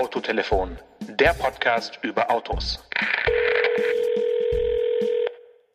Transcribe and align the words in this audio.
Autotelefon, 0.00 0.78
der 1.18 1.34
Podcast 1.34 1.98
über 2.02 2.30
Autos. 2.30 2.82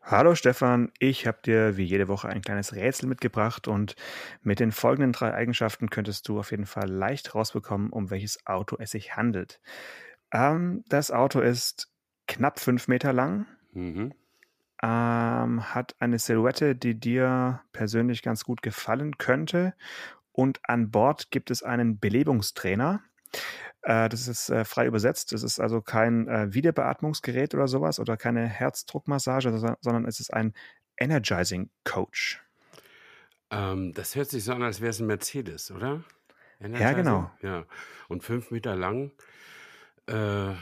Hallo 0.02 0.34
Stefan, 0.34 0.92
ich 0.98 1.28
habe 1.28 1.38
dir 1.46 1.78
wie 1.78 1.84
jede 1.84 2.08
Woche 2.08 2.28
ein 2.28 2.42
kleines 2.42 2.74
Rätsel 2.74 3.08
mitgebracht 3.08 3.68
und 3.68 3.96
mit 4.42 4.60
den 4.60 4.72
folgenden 4.72 5.12
drei 5.12 5.32
Eigenschaften 5.32 5.92
könntest 5.92 6.28
du 6.28 6.40
auf 6.40 6.50
jeden 6.50 6.66
Fall 6.66 6.90
leicht 6.90 7.36
rausbekommen, 7.36 7.92
um 7.92 8.10
welches 8.10 8.48
Auto 8.48 8.78
es 8.80 8.90
sich 8.90 9.16
handelt. 9.16 9.62
Ähm, 10.32 10.84
das 10.90 11.12
Auto 11.12 11.40
ist 11.40 11.92
knapp 12.28 12.60
fünf 12.60 12.88
Meter 12.88 13.14
lang, 13.14 13.46
mhm. 13.74 14.12
ähm, 14.82 15.76
hat 15.76 15.96
eine 16.00 16.18
Silhouette, 16.18 16.76
die 16.76 17.00
dir 17.00 17.62
persönlich 17.74 18.24
ganz 18.24 18.44
gut 18.44 18.64
gefallen 18.64 19.20
könnte 19.20 19.76
und 20.32 20.62
an 20.64 20.90
Bord 20.90 21.30
gibt 21.30 21.52
es 21.52 21.62
einen 21.62 22.00
Belebungstrainer. 22.00 23.04
Äh, 23.82 24.10
das 24.10 24.28
ist 24.28 24.50
äh, 24.50 24.66
frei 24.66 24.88
übersetzt. 24.88 25.32
Das 25.32 25.44
ist 25.44 25.60
also 25.60 25.82
kein 25.82 26.28
äh, 26.28 26.54
Wiederbeatmungsgerät 26.54 27.54
oder 27.54 27.68
sowas 27.68 28.00
oder 28.00 28.18
keine 28.18 28.48
Herzdruckmassage, 28.48 29.78
sondern 29.82 30.06
es 30.06 30.20
ist 30.20 30.34
ein 30.34 30.54
Energizing 30.98 31.70
Coach. 31.84 32.42
Ähm, 33.52 33.94
das 33.94 34.16
hört 34.16 34.30
sich 34.30 34.44
so 34.44 34.54
an, 34.54 34.64
als 34.64 34.82
wäre 34.82 34.90
es 34.90 35.00
ein 35.00 35.08
Mercedes, 35.08 35.72
oder? 35.72 36.04
Energizing? 36.60 36.88
Ja, 36.88 36.94
genau. 36.94 37.32
Ja. 37.42 37.66
Und 38.08 38.24
fünf 38.24 38.52
Meter 38.52 38.76
lang. 38.76 39.12
Äh, 40.08 40.54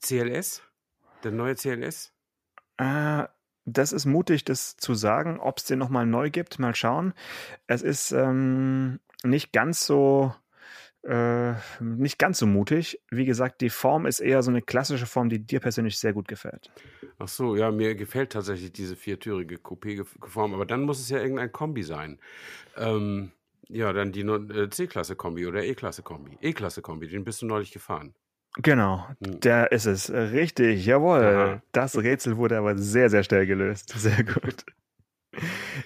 CLS? 0.00 0.62
Der 1.24 1.32
neue 1.32 1.54
CLS? 1.54 2.12
Äh, 2.76 3.24
das 3.64 3.92
ist 3.92 4.06
mutig, 4.06 4.44
das 4.44 4.76
zu 4.76 4.94
sagen. 4.94 5.38
Ob 5.40 5.58
es 5.58 5.64
den 5.64 5.78
nochmal 5.78 6.06
neu 6.06 6.30
gibt, 6.30 6.58
mal 6.58 6.74
schauen. 6.74 7.14
Es 7.66 7.82
ist 7.82 8.12
ähm, 8.12 9.00
nicht 9.22 9.52
ganz 9.52 9.86
so 9.86 10.34
äh, 11.04 11.54
nicht 11.80 12.18
ganz 12.18 12.38
so 12.38 12.46
mutig. 12.46 13.00
Wie 13.10 13.24
gesagt, 13.24 13.60
die 13.60 13.70
Form 13.70 14.06
ist 14.06 14.20
eher 14.20 14.42
so 14.42 14.50
eine 14.50 14.62
klassische 14.62 15.06
Form, 15.06 15.28
die 15.28 15.40
dir 15.40 15.60
persönlich 15.60 15.98
sehr 15.98 16.12
gut 16.12 16.28
gefällt. 16.28 16.70
Ach 17.18 17.28
so, 17.28 17.56
ja, 17.56 17.70
mir 17.70 17.94
gefällt 17.94 18.32
tatsächlich 18.32 18.72
diese 18.72 18.96
viertürige 18.96 19.56
Coupé-Form, 19.56 20.54
aber 20.54 20.66
dann 20.66 20.82
muss 20.82 21.00
es 21.00 21.08
ja 21.08 21.18
irgendein 21.18 21.52
Kombi 21.52 21.82
sein. 21.82 22.18
Ähm, 22.76 23.32
ja, 23.68 23.92
dann 23.92 24.12
die 24.12 24.20
äh, 24.20 24.70
C-Klasse-Kombi 24.70 25.46
oder 25.46 25.64
E-Klasse-Kombi. 25.64 26.38
E-Klasse-Kombi, 26.40 27.08
den 27.08 27.24
bist 27.24 27.42
du 27.42 27.46
neulich 27.46 27.72
gefahren. 27.72 28.14
Genau, 28.58 29.06
hm. 29.24 29.40
der 29.40 29.72
ist 29.72 29.86
es. 29.86 30.10
Richtig, 30.10 30.84
jawohl. 30.84 31.24
Aha. 31.24 31.62
Das 31.72 31.96
Rätsel 31.96 32.36
wurde 32.36 32.58
aber 32.58 32.76
sehr, 32.76 33.08
sehr 33.08 33.24
schnell 33.24 33.46
gelöst. 33.46 33.92
Sehr 33.96 34.24
gut. 34.24 34.64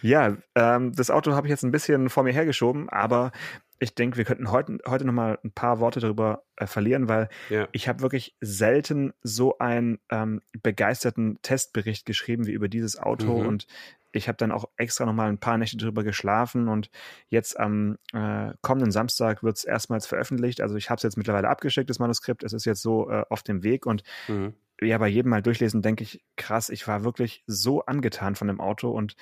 Ja, 0.03 0.37
ähm, 0.56 0.92
das 0.92 1.09
Auto 1.11 1.33
habe 1.33 1.47
ich 1.47 1.50
jetzt 1.50 1.62
ein 1.62 1.70
bisschen 1.70 2.11
vor 2.11 2.25
mir 2.25 2.33
hergeschoben, 2.33 2.89
aber 2.89 3.31
ich 3.78 3.94
denke, 3.94 4.16
wir 4.16 4.24
könnten 4.24 4.50
heute, 4.50 4.78
heute 4.86 5.05
noch 5.05 5.12
mal 5.12 5.38
ein 5.44 5.52
paar 5.52 5.80
Worte 5.80 6.00
darüber 6.00 6.44
äh, 6.56 6.66
verlieren, 6.66 7.08
weil 7.08 7.28
ja. 7.50 7.69
ich 7.72 7.88
habe 7.88 8.00
wirklich 8.00 8.34
selten 8.41 9.12
so 9.22 9.58
einen 9.58 9.98
ähm, 10.10 10.41
begeisterten 10.62 11.38
Testbericht 11.42 12.06
geschrieben 12.06 12.47
wie 12.47 12.52
über 12.52 12.69
dieses 12.69 12.98
Auto 12.98 13.41
mhm. 13.41 13.47
und 13.47 13.66
ich 14.12 14.28
habe 14.28 14.38
dann 14.38 14.50
auch 14.50 14.64
extra 14.77 15.04
noch 15.04 15.12
mal 15.12 15.28
ein 15.28 15.38
paar 15.38 15.58
Nächte 15.58 15.77
drüber 15.77 16.02
geschlafen 16.02 16.69
und 16.69 16.91
jetzt 17.28 17.58
am 17.60 17.98
äh, 18.14 18.52
kommenden 18.62 18.91
Samstag 18.91 19.42
wird 19.42 19.58
es 19.58 19.64
erstmals 19.64 20.06
veröffentlicht. 20.06 20.62
Also 20.62 20.77
ich 20.77 20.88
habe 20.88 20.97
es 20.97 21.02
jetzt 21.02 21.19
mittlerweile 21.19 21.48
abgeschickt, 21.48 21.91
das 21.91 21.98
Manuskript. 21.98 22.42
Es 22.42 22.54
ist 22.54 22.64
jetzt 22.64 22.80
so 22.80 23.10
äh, 23.10 23.24
auf 23.28 23.42
dem 23.42 23.62
Weg 23.62 23.84
und 23.84 24.02
mhm. 24.28 24.54
ja, 24.80 24.97
bei 24.97 25.08
jedem 25.08 25.30
Mal 25.30 25.42
durchlesen 25.42 25.82
denke 25.82 26.02
ich, 26.02 26.22
krass, 26.36 26.70
ich 26.70 26.88
war 26.88 27.04
wirklich 27.04 27.44
so 27.47 27.84
angetan 27.84 28.36
von 28.36 28.48
dem 28.48 28.60
Auto 28.60 28.91
und 28.91 29.16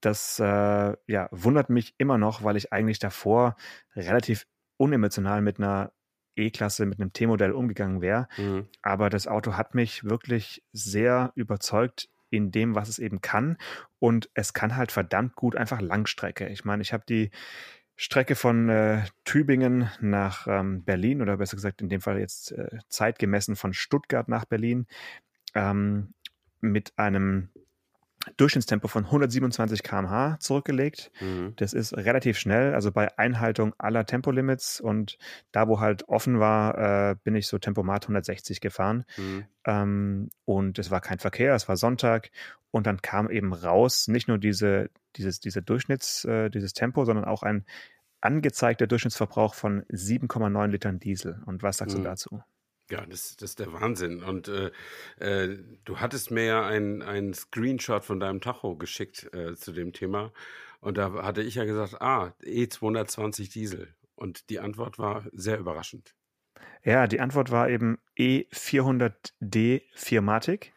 das 0.00 0.38
äh, 0.38 0.96
ja, 1.06 1.28
wundert 1.30 1.70
mich 1.70 1.94
immer 1.98 2.18
noch, 2.18 2.42
weil 2.42 2.56
ich 2.56 2.72
eigentlich 2.72 2.98
davor 2.98 3.56
relativ 3.94 4.46
unemotional 4.76 5.42
mit 5.42 5.58
einer 5.58 5.92
E-Klasse, 6.36 6.86
mit 6.86 7.00
einem 7.00 7.12
T-Modell 7.12 7.52
umgegangen 7.52 8.00
wäre. 8.00 8.28
Mhm. 8.36 8.68
Aber 8.82 9.10
das 9.10 9.26
Auto 9.26 9.54
hat 9.54 9.74
mich 9.74 10.04
wirklich 10.04 10.64
sehr 10.72 11.32
überzeugt 11.34 12.08
in 12.30 12.50
dem, 12.50 12.74
was 12.74 12.88
es 12.88 12.98
eben 12.98 13.20
kann. 13.20 13.56
Und 13.98 14.28
es 14.34 14.52
kann 14.52 14.76
halt 14.76 14.90
verdammt 14.90 15.36
gut 15.36 15.56
einfach 15.56 15.80
Langstrecke. 15.80 16.48
Ich 16.48 16.64
meine, 16.64 16.82
ich 16.82 16.92
habe 16.92 17.04
die 17.08 17.30
Strecke 17.96 18.34
von 18.34 18.68
äh, 18.68 19.04
Tübingen 19.24 19.88
nach 20.00 20.48
ähm, 20.48 20.84
Berlin 20.84 21.22
oder 21.22 21.36
besser 21.36 21.56
gesagt 21.56 21.80
in 21.80 21.88
dem 21.88 22.00
Fall 22.00 22.18
jetzt 22.18 22.50
äh, 22.50 22.78
zeitgemessen 22.88 23.54
von 23.54 23.72
Stuttgart 23.72 24.28
nach 24.28 24.44
Berlin 24.44 24.86
ähm, 25.54 26.14
mit 26.60 26.92
einem 26.98 27.50
Durchschnittstempo 28.36 28.88
von 28.88 29.04
127 29.04 29.82
km/h 29.82 30.38
zurückgelegt. 30.40 31.10
Mhm. 31.20 31.54
Das 31.56 31.72
ist 31.72 31.96
relativ 31.96 32.38
schnell, 32.38 32.74
also 32.74 32.92
bei 32.92 33.16
Einhaltung 33.18 33.74
aller 33.78 34.06
Tempolimits 34.06 34.80
und 34.80 35.18
da, 35.52 35.68
wo 35.68 35.80
halt 35.80 36.08
offen 36.08 36.40
war, 36.40 37.10
äh, 37.10 37.16
bin 37.22 37.34
ich 37.34 37.46
so 37.46 37.58
Tempomat 37.58 38.04
160 38.04 38.60
gefahren. 38.60 39.04
Mhm. 39.16 39.44
Ähm, 39.64 40.30
und 40.44 40.78
es 40.78 40.90
war 40.90 41.00
kein 41.00 41.18
Verkehr, 41.18 41.54
es 41.54 41.68
war 41.68 41.76
Sonntag 41.76 42.30
und 42.70 42.86
dann 42.86 43.02
kam 43.02 43.30
eben 43.30 43.52
raus 43.52 44.08
nicht 44.08 44.28
nur 44.28 44.38
diese, 44.38 44.90
dieses, 45.16 45.40
diese 45.40 45.62
Durchschnitts, 45.62 46.24
äh, 46.24 46.50
dieses 46.50 46.72
Tempo, 46.72 47.04
sondern 47.04 47.24
auch 47.24 47.42
ein 47.42 47.64
angezeigter 48.20 48.86
Durchschnittsverbrauch 48.86 49.54
von 49.54 49.84
7,9 49.90 50.66
Litern 50.68 50.98
Diesel. 50.98 51.42
Und 51.46 51.62
was 51.62 51.76
sagst 51.76 51.96
mhm. 51.96 52.02
du 52.02 52.08
dazu? 52.08 52.42
Ja, 52.90 53.06
das, 53.06 53.36
das 53.36 53.50
ist 53.50 53.58
der 53.60 53.72
Wahnsinn. 53.72 54.22
Und 54.22 54.48
äh, 54.48 54.70
äh, 55.18 55.58
du 55.84 56.00
hattest 56.00 56.30
mir 56.30 56.44
ja 56.44 56.66
ein, 56.66 57.32
Screenshot 57.32 58.04
von 58.04 58.20
deinem 58.20 58.40
Tacho 58.40 58.76
geschickt 58.76 59.32
äh, 59.32 59.54
zu 59.54 59.72
dem 59.72 59.92
Thema. 59.92 60.32
Und 60.80 60.98
da 60.98 61.12
hatte 61.22 61.42
ich 61.42 61.54
ja 61.54 61.64
gesagt, 61.64 62.02
ah, 62.02 62.34
E220 62.42 63.50
Diesel. 63.52 63.94
Und 64.16 64.50
die 64.50 64.60
Antwort 64.60 64.98
war 64.98 65.26
sehr 65.32 65.58
überraschend. 65.58 66.14
Ja, 66.84 67.06
die 67.06 67.20
Antwort 67.20 67.50
war 67.50 67.70
eben 67.70 67.98
E400D 68.18 69.82
Firmatic. 69.94 70.74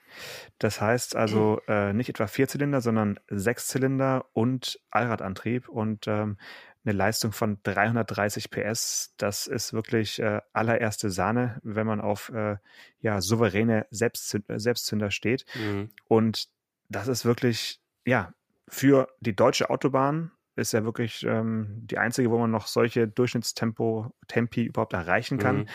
Das 0.57 0.79
heißt 0.79 1.17
also 1.17 1.62
äh, 1.67 1.91
nicht 1.91 2.09
etwa 2.09 2.28
Vierzylinder, 2.28 2.79
sondern 2.79 3.19
Sechszylinder 3.28 4.25
und 4.31 4.79
Allradantrieb. 4.90 5.67
Und 5.67 6.07
ähm, 6.07 6.38
eine 6.87 6.97
Leistung 6.97 7.31
von 7.31 7.59
330 7.63 8.49
PS. 8.49 9.13
Das 9.17 9.47
ist 9.47 9.73
wirklich 9.73 10.19
äh, 10.19 10.41
allererste 10.53 11.09
Sahne, 11.09 11.59
wenn 11.63 11.85
man 11.85 12.01
auf 12.01 12.29
äh, 12.29 12.57
ja, 12.99 13.21
souveräne 13.21 13.85
Selbstzünder, 13.91 14.59
Selbstzünder 14.59 15.11
steht. 15.11 15.45
Mhm. 15.55 15.89
Und 16.05 16.47
das 16.89 17.07
ist 17.07 17.25
wirklich, 17.25 17.81
ja, 18.05 18.33
für 18.67 19.07
die 19.19 19.35
deutsche 19.35 19.69
Autobahn 19.69 20.31
ist 20.55 20.73
ja 20.73 20.83
wirklich 20.83 21.23
ähm, 21.23 21.83
die 21.85 21.97
einzige, 21.97 22.31
wo 22.31 22.39
man 22.39 22.49
noch 22.49 22.67
solche 22.67 23.07
Durchschnittstempo, 23.07 24.11
Tempi 24.27 24.63
überhaupt 24.63 24.93
erreichen 24.93 25.37
kann. 25.37 25.57
Mhm 25.57 25.67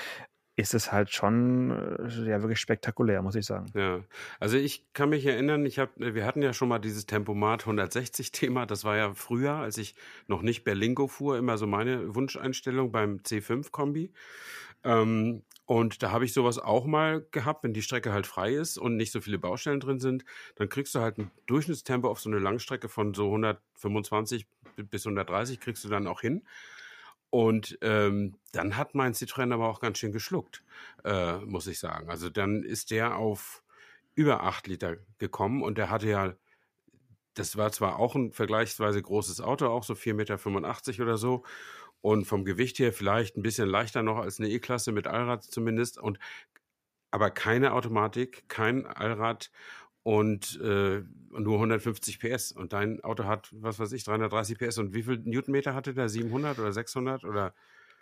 ist 0.54 0.74
es 0.74 0.92
halt 0.92 1.10
schon 1.10 1.70
äh, 1.70 2.28
ja 2.28 2.42
wirklich 2.42 2.60
spektakulär, 2.60 3.22
muss 3.22 3.34
ich 3.34 3.46
sagen. 3.46 3.66
Ja, 3.74 4.00
also 4.38 4.56
ich 4.56 4.92
kann 4.92 5.08
mich 5.08 5.24
erinnern, 5.24 5.64
ich 5.64 5.78
hab, 5.78 5.90
wir 5.96 6.26
hatten 6.26 6.42
ja 6.42 6.52
schon 6.52 6.68
mal 6.68 6.78
dieses 6.78 7.06
Tempomat 7.06 7.62
160 7.62 8.32
Thema. 8.32 8.66
Das 8.66 8.84
war 8.84 8.96
ja 8.96 9.14
früher, 9.14 9.54
als 9.54 9.78
ich 9.78 9.94
noch 10.26 10.42
nicht 10.42 10.64
Berlingo 10.64 11.06
fuhr, 11.06 11.38
immer 11.38 11.56
so 11.56 11.66
meine 11.66 12.14
Wunscheinstellung 12.14 12.92
beim 12.92 13.18
C5 13.18 13.70
Kombi. 13.70 14.12
Ähm, 14.84 15.42
und 15.64 16.02
da 16.02 16.10
habe 16.10 16.24
ich 16.24 16.34
sowas 16.34 16.58
auch 16.58 16.84
mal 16.84 17.24
gehabt, 17.30 17.64
wenn 17.64 17.72
die 17.72 17.82
Strecke 17.82 18.12
halt 18.12 18.26
frei 18.26 18.52
ist 18.52 18.76
und 18.76 18.96
nicht 18.96 19.12
so 19.12 19.20
viele 19.20 19.38
Baustellen 19.38 19.80
drin 19.80 20.00
sind, 20.00 20.24
dann 20.56 20.68
kriegst 20.68 20.94
du 20.94 21.00
halt 21.00 21.18
ein 21.18 21.30
Durchschnittstempo 21.46 22.08
auf 22.08 22.20
so 22.20 22.28
eine 22.28 22.41
Langstrecke 22.41 22.88
von 22.88 23.14
so 23.14 23.26
125 23.26 24.46
bis 24.76 25.06
130 25.06 25.60
kriegst 25.60 25.84
du 25.84 25.88
dann 25.88 26.06
auch 26.06 26.20
hin. 26.20 26.42
Und 27.32 27.78
ähm, 27.81 28.37
dann 28.53 28.76
hat 28.76 28.94
mein 28.94 29.15
Citroën 29.15 29.54
aber 29.54 29.70
auch 29.70 29.81
ganz 29.81 29.97
schön 29.97 30.12
geschluckt, 30.12 30.62
äh, 31.03 31.38
muss 31.38 31.66
ich 31.66 31.78
sagen. 31.78 32.10
Also 32.10 32.28
dann 32.28 32.62
ist 32.62 32.91
der 32.91 33.16
auf 33.16 33.62
über 34.15 34.43
acht 34.43 34.66
Liter 34.66 34.98
gekommen 35.16 35.62
und 35.62 35.78
der 35.78 35.88
hatte 35.88 36.09
ja, 36.09 36.34
das 37.32 37.56
war 37.56 37.72
zwar 37.72 37.98
auch 37.98 38.15
ein 38.15 38.32
vergleichsweise 38.32 39.00
großes 39.00 39.41
Auto, 39.41 39.66
auch 39.69 39.82
so 39.82 39.95
4,85 39.95 40.91
Meter 40.91 41.03
oder 41.04 41.16
so. 41.16 41.42
Und 42.03 42.27
vom 42.27 42.45
Gewicht 42.45 42.78
her 42.78 42.92
vielleicht 42.92 43.39
ein 43.39 43.42
bisschen 43.42 43.66
leichter 43.66 44.03
noch 44.03 44.18
als 44.18 44.39
eine 44.39 44.51
E-Klasse 44.51 44.92
mit 44.92 45.06
Allrad 45.06 45.42
zumindest. 45.42 45.97
Und 45.97 46.18
aber 47.10 47.30
keine 47.30 47.72
Automatik, 47.72 48.47
kein 48.48 48.86
Allrad 48.86 49.51
und 50.03 50.60
äh, 50.60 51.03
nur 51.31 51.54
150 51.54 52.19
PS. 52.19 52.53
Und 52.53 52.72
dein 52.72 53.03
Auto 53.03 53.25
hat, 53.25 53.49
was 53.53 53.78
weiß 53.78 53.93
ich, 53.93 54.04
330 54.04 54.59
PS. 54.59 54.78
Und 54.78 54.95
wie 54.95 55.03
viel 55.03 55.19
Newtonmeter 55.19 55.75
hatte 55.75 55.95
der? 55.95 56.09
700 56.09 56.59
oder 56.59 56.72
600 56.72 57.25
oder? 57.25 57.54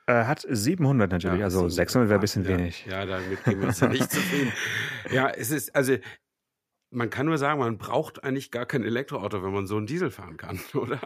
Er 0.06 0.26
hat 0.26 0.44
700 0.48 1.10
natürlich, 1.12 1.38
ja, 1.38 1.44
also 1.44 1.68
600 1.68 2.08
wäre 2.08 2.18
ein 2.18 2.20
bisschen 2.20 2.44
ja, 2.44 2.48
wenig. 2.50 2.86
Ja, 2.86 3.06
damit 3.06 3.44
gehen 3.44 3.60
wir 3.60 3.68
uns 3.68 3.80
ja 3.80 3.88
nicht 3.88 4.10
zufrieden. 4.10 4.52
Ja, 5.12 5.28
es 5.28 5.50
ist, 5.50 5.74
also 5.76 5.96
man 6.90 7.10
kann 7.10 7.26
nur 7.26 7.38
sagen, 7.38 7.60
man 7.60 7.78
braucht 7.78 8.24
eigentlich 8.24 8.50
gar 8.50 8.66
kein 8.66 8.82
Elektroauto, 8.82 9.42
wenn 9.42 9.52
man 9.52 9.66
so 9.66 9.76
einen 9.76 9.86
Diesel 9.86 10.10
fahren 10.10 10.36
kann, 10.36 10.58
oder? 10.74 11.00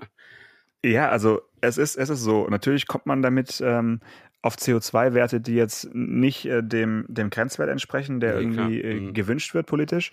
Ja, 0.84 1.08
also 1.08 1.42
es 1.60 1.78
ist, 1.78 1.96
es 1.96 2.08
ist 2.08 2.20
so. 2.20 2.46
Natürlich 2.48 2.86
kommt 2.86 3.06
man 3.06 3.22
damit 3.22 3.60
ähm, 3.64 4.00
auf 4.44 4.56
CO2-Werte, 4.56 5.40
die 5.40 5.54
jetzt 5.54 5.88
nicht 5.94 6.44
äh, 6.44 6.62
dem, 6.62 7.06
dem 7.08 7.30
Grenzwert 7.30 7.70
entsprechen, 7.70 8.20
der 8.20 8.34
ja, 8.34 8.40
irgendwie 8.40 8.80
äh, 8.82 9.00
mhm. 9.00 9.14
gewünscht 9.14 9.54
wird 9.54 9.66
politisch. 9.66 10.10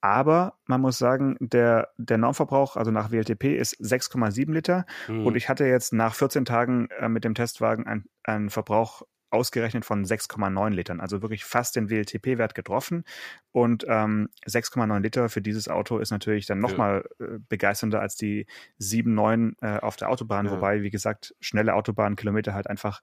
Aber 0.00 0.54
man 0.64 0.80
muss 0.80 0.96
sagen, 0.96 1.36
der, 1.38 1.90
der 1.98 2.16
Normverbrauch, 2.16 2.76
also 2.76 2.90
nach 2.90 3.10
WLTP, 3.10 3.56
ist 3.56 3.78
6,7 3.82 4.52
Liter. 4.52 4.86
Mhm. 5.06 5.26
Und 5.26 5.36
ich 5.36 5.50
hatte 5.50 5.66
jetzt 5.66 5.92
nach 5.92 6.14
14 6.14 6.46
Tagen 6.46 6.88
äh, 6.98 7.10
mit 7.10 7.24
dem 7.24 7.34
Testwagen 7.34 8.06
einen 8.22 8.48
Verbrauch 8.48 9.02
ausgerechnet 9.34 9.84
von 9.84 10.04
6,9 10.04 10.70
Litern, 10.70 11.00
also 11.00 11.20
wirklich 11.20 11.44
fast 11.44 11.76
den 11.76 11.90
WLTP-Wert 11.90 12.54
getroffen. 12.54 13.04
Und 13.52 13.84
ähm, 13.86 14.30
6,9 14.46 15.00
Liter 15.00 15.28
für 15.28 15.42
dieses 15.42 15.68
Auto 15.68 15.98
ist 15.98 16.10
natürlich 16.10 16.46
dann 16.46 16.60
nochmal 16.60 17.04
ja. 17.18 17.26
äh, 17.26 17.38
begeisternder 17.48 18.00
als 18.00 18.16
die 18.16 18.46
7,9 18.80 19.56
äh, 19.60 19.80
auf 19.80 19.96
der 19.96 20.08
Autobahn, 20.08 20.46
ja. 20.46 20.52
wobei, 20.52 20.82
wie 20.82 20.90
gesagt, 20.90 21.34
schnelle 21.40 21.74
Autobahnkilometer 21.74 22.54
halt 22.54 22.68
einfach 22.68 23.02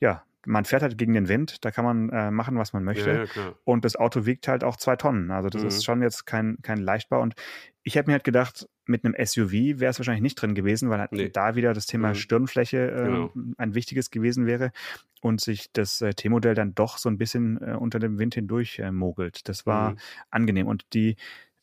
ja, 0.00 0.24
man 0.46 0.64
fährt 0.64 0.82
halt 0.82 0.96
gegen 0.96 1.12
den 1.12 1.28
Wind, 1.28 1.64
da 1.64 1.70
kann 1.70 1.84
man 1.84 2.08
äh, 2.10 2.30
machen, 2.30 2.56
was 2.56 2.72
man 2.72 2.82
möchte. 2.82 3.28
Ja, 3.34 3.42
ja, 3.42 3.54
und 3.64 3.84
das 3.84 3.96
Auto 3.96 4.24
wiegt 4.24 4.48
halt 4.48 4.64
auch 4.64 4.76
zwei 4.76 4.96
Tonnen. 4.96 5.30
Also 5.30 5.50
das 5.50 5.62
mhm. 5.62 5.68
ist 5.68 5.84
schon 5.84 6.02
jetzt 6.02 6.24
kein, 6.24 6.58
kein 6.62 6.78
Leichtbau. 6.78 7.20
Und 7.20 7.34
ich 7.82 7.96
hätte 7.96 8.08
mir 8.08 8.14
halt 8.14 8.24
gedacht, 8.24 8.68
mit 8.86 9.04
einem 9.04 9.14
SUV 9.22 9.52
wäre 9.52 9.90
es 9.90 9.98
wahrscheinlich 9.98 10.22
nicht 10.22 10.36
drin 10.36 10.54
gewesen, 10.54 10.88
weil 10.88 11.00
halt 11.00 11.12
nee. 11.12 11.28
da 11.28 11.54
wieder 11.54 11.74
das 11.74 11.86
Thema 11.86 12.10
mhm. 12.10 12.14
Stirnfläche 12.14 12.90
äh, 12.90 13.04
genau. 13.04 13.32
ein 13.58 13.74
wichtiges 13.74 14.10
gewesen 14.10 14.46
wäre 14.46 14.72
und 15.20 15.40
sich 15.40 15.70
das 15.72 16.00
äh, 16.00 16.14
T-Modell 16.14 16.54
dann 16.54 16.74
doch 16.74 16.96
so 16.98 17.10
ein 17.10 17.18
bisschen 17.18 17.60
äh, 17.60 17.74
unter 17.74 17.98
dem 17.98 18.18
Wind 18.18 18.34
hindurch 18.34 18.78
äh, 18.78 18.90
mogelt. 18.90 19.48
Das 19.48 19.66
war 19.66 19.90
mhm. 19.90 19.98
angenehm. 20.30 20.66
Und 20.66 20.86
die 20.94 21.16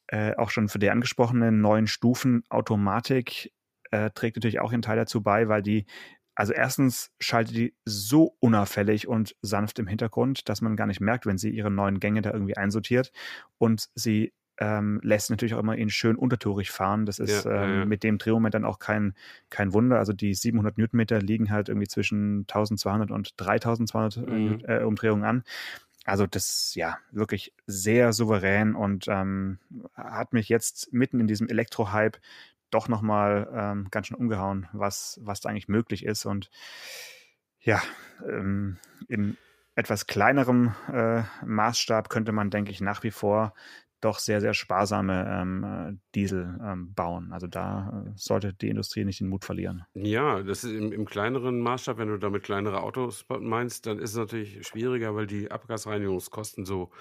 äh, 0.08 0.36
auch 0.36 0.52
schon 0.52 0.70
für 0.70 0.80
die 0.80 0.92
angesprochenen 0.92 1.62
neuen 1.62 1.88
Stufen 1.88 2.44
Automatik 2.50 3.52
trägt 4.14 4.36
natürlich 4.36 4.60
auch 4.60 4.74
ihren 4.74 4.82
Teil 4.82 4.98
dazu 4.98 5.22
bei, 5.22 5.48
weil 5.48 5.62
die 5.62 5.86
also 6.36 6.54
erstens 6.54 7.12
schaltet 7.20 7.56
die 7.56 7.74
so 7.86 8.36
unauffällig 8.40 9.08
und 9.08 9.36
sanft 9.42 9.80
im 9.80 9.88
Hintergrund, 9.88 10.48
dass 10.50 10.62
man 10.62 10.76
gar 10.76 10.86
nicht 10.86 11.00
merkt, 11.00 11.26
wenn 11.26 11.38
sie 11.38 11.50
ihre 11.50 11.72
neuen 11.72 12.00
Gänge 12.00 12.22
da 12.22 12.32
irgendwie 12.32 12.58
einsortiert. 12.58 13.12
Und 13.58 13.88
sie 13.96 14.34
ähm, 14.58 15.00
lässt 15.04 15.30
natürlich 15.30 15.54
auch 15.54 15.60
immer 15.60 15.78
ihn 15.78 15.90
schön 15.90 16.16
untertourig 16.16 16.72
fahren. 16.72 17.06
Das 17.06 17.20
ist 17.20 17.46
ja, 17.46 17.64
ähm, 17.64 17.80
ja. 17.80 17.86
mit 17.86 18.04
dem 18.04 18.18
Drehmoment 18.18 18.54
dann 18.54 18.66
auch 18.66 18.80
kein, 18.80 19.14
kein 19.50 19.74
Wunder. 19.74 19.98
Also 19.98 20.14
die 20.14 20.34
700 20.34 20.78
Newtonmeter 20.78 21.20
liegen 21.20 21.52
halt 21.52 21.70
irgendwie 21.70 21.88
zwischen 21.88 22.42
1200 22.42 23.12
und 23.12 23.34
3200 23.38 24.18
äh, 24.18 24.20
mhm. 24.22 24.60
äh, 24.66 24.84
Umdrehungen 24.84 25.24
an. 25.24 25.44
Also 26.06 26.28
das, 26.28 26.76
ja, 26.76 27.00
wirklich 27.12 27.54
sehr 27.66 28.14
souverän 28.14 28.76
und 28.76 29.08
ähm, 29.08 29.58
hat 29.96 30.34
mich 30.34 30.50
jetzt 30.50 30.94
mitten 30.94 31.20
in 31.20 31.28
diesem 31.28 31.48
Elektro-Hype 31.50 32.20
doch 32.76 32.90
nochmal 32.90 33.50
ähm, 33.54 33.88
ganz 33.90 34.08
schön 34.08 34.18
umgehauen, 34.18 34.68
was, 34.74 35.20
was 35.24 35.40
da 35.40 35.50
eigentlich 35.50 35.70
möglich 35.70 36.06
ist. 36.06 36.26
Und 36.26 36.50
ja, 37.62 37.82
ähm, 38.28 38.78
in 39.08 39.38
etwas 39.76 40.08
kleinerem 40.08 40.74
äh, 40.92 41.24
Maßstab 41.46 42.10
könnte 42.10 42.34
man, 42.34 42.50
denke 42.50 42.72
ich, 42.72 42.82
nach 42.82 43.04
wie 43.04 43.12
vor 43.12 43.54
doch 44.02 44.20
sehr, 44.20 44.42
sehr 44.42 44.54
sparsame 44.54 45.26
ähm, 45.28 45.64
äh, 45.64 45.98
Diesel 46.14 46.60
ähm, 46.62 46.94
bauen. 46.94 47.32
Also 47.32 47.48
da 47.48 48.06
äh, 48.06 48.12
sollte 48.16 48.54
die 48.54 48.70
Industrie 48.70 49.06
nicht 49.06 49.22
den 49.22 49.30
Mut 49.30 49.46
verlieren. 49.46 49.86
Ja, 49.94 50.44
das 50.44 50.66
ist 50.66 50.74
im, 50.74 50.92
im, 50.92 51.06
kleineren 51.06 51.62
Maßstab, 51.62 51.98
wenn 51.98 52.10
du 52.10 52.18
damit 52.18 52.44
kleinere 52.44 52.84
Autos 52.84 53.26
meinst, 53.30 53.88
dann 53.88 54.00
ist 54.00 54.12
es 54.12 54.18
natürlich 54.18 54.68
schwieriger, 54.68 55.16
weil 55.16 55.28
die 55.28 55.50
Abgasreinigungskosten 55.50 56.66
so 56.66 56.92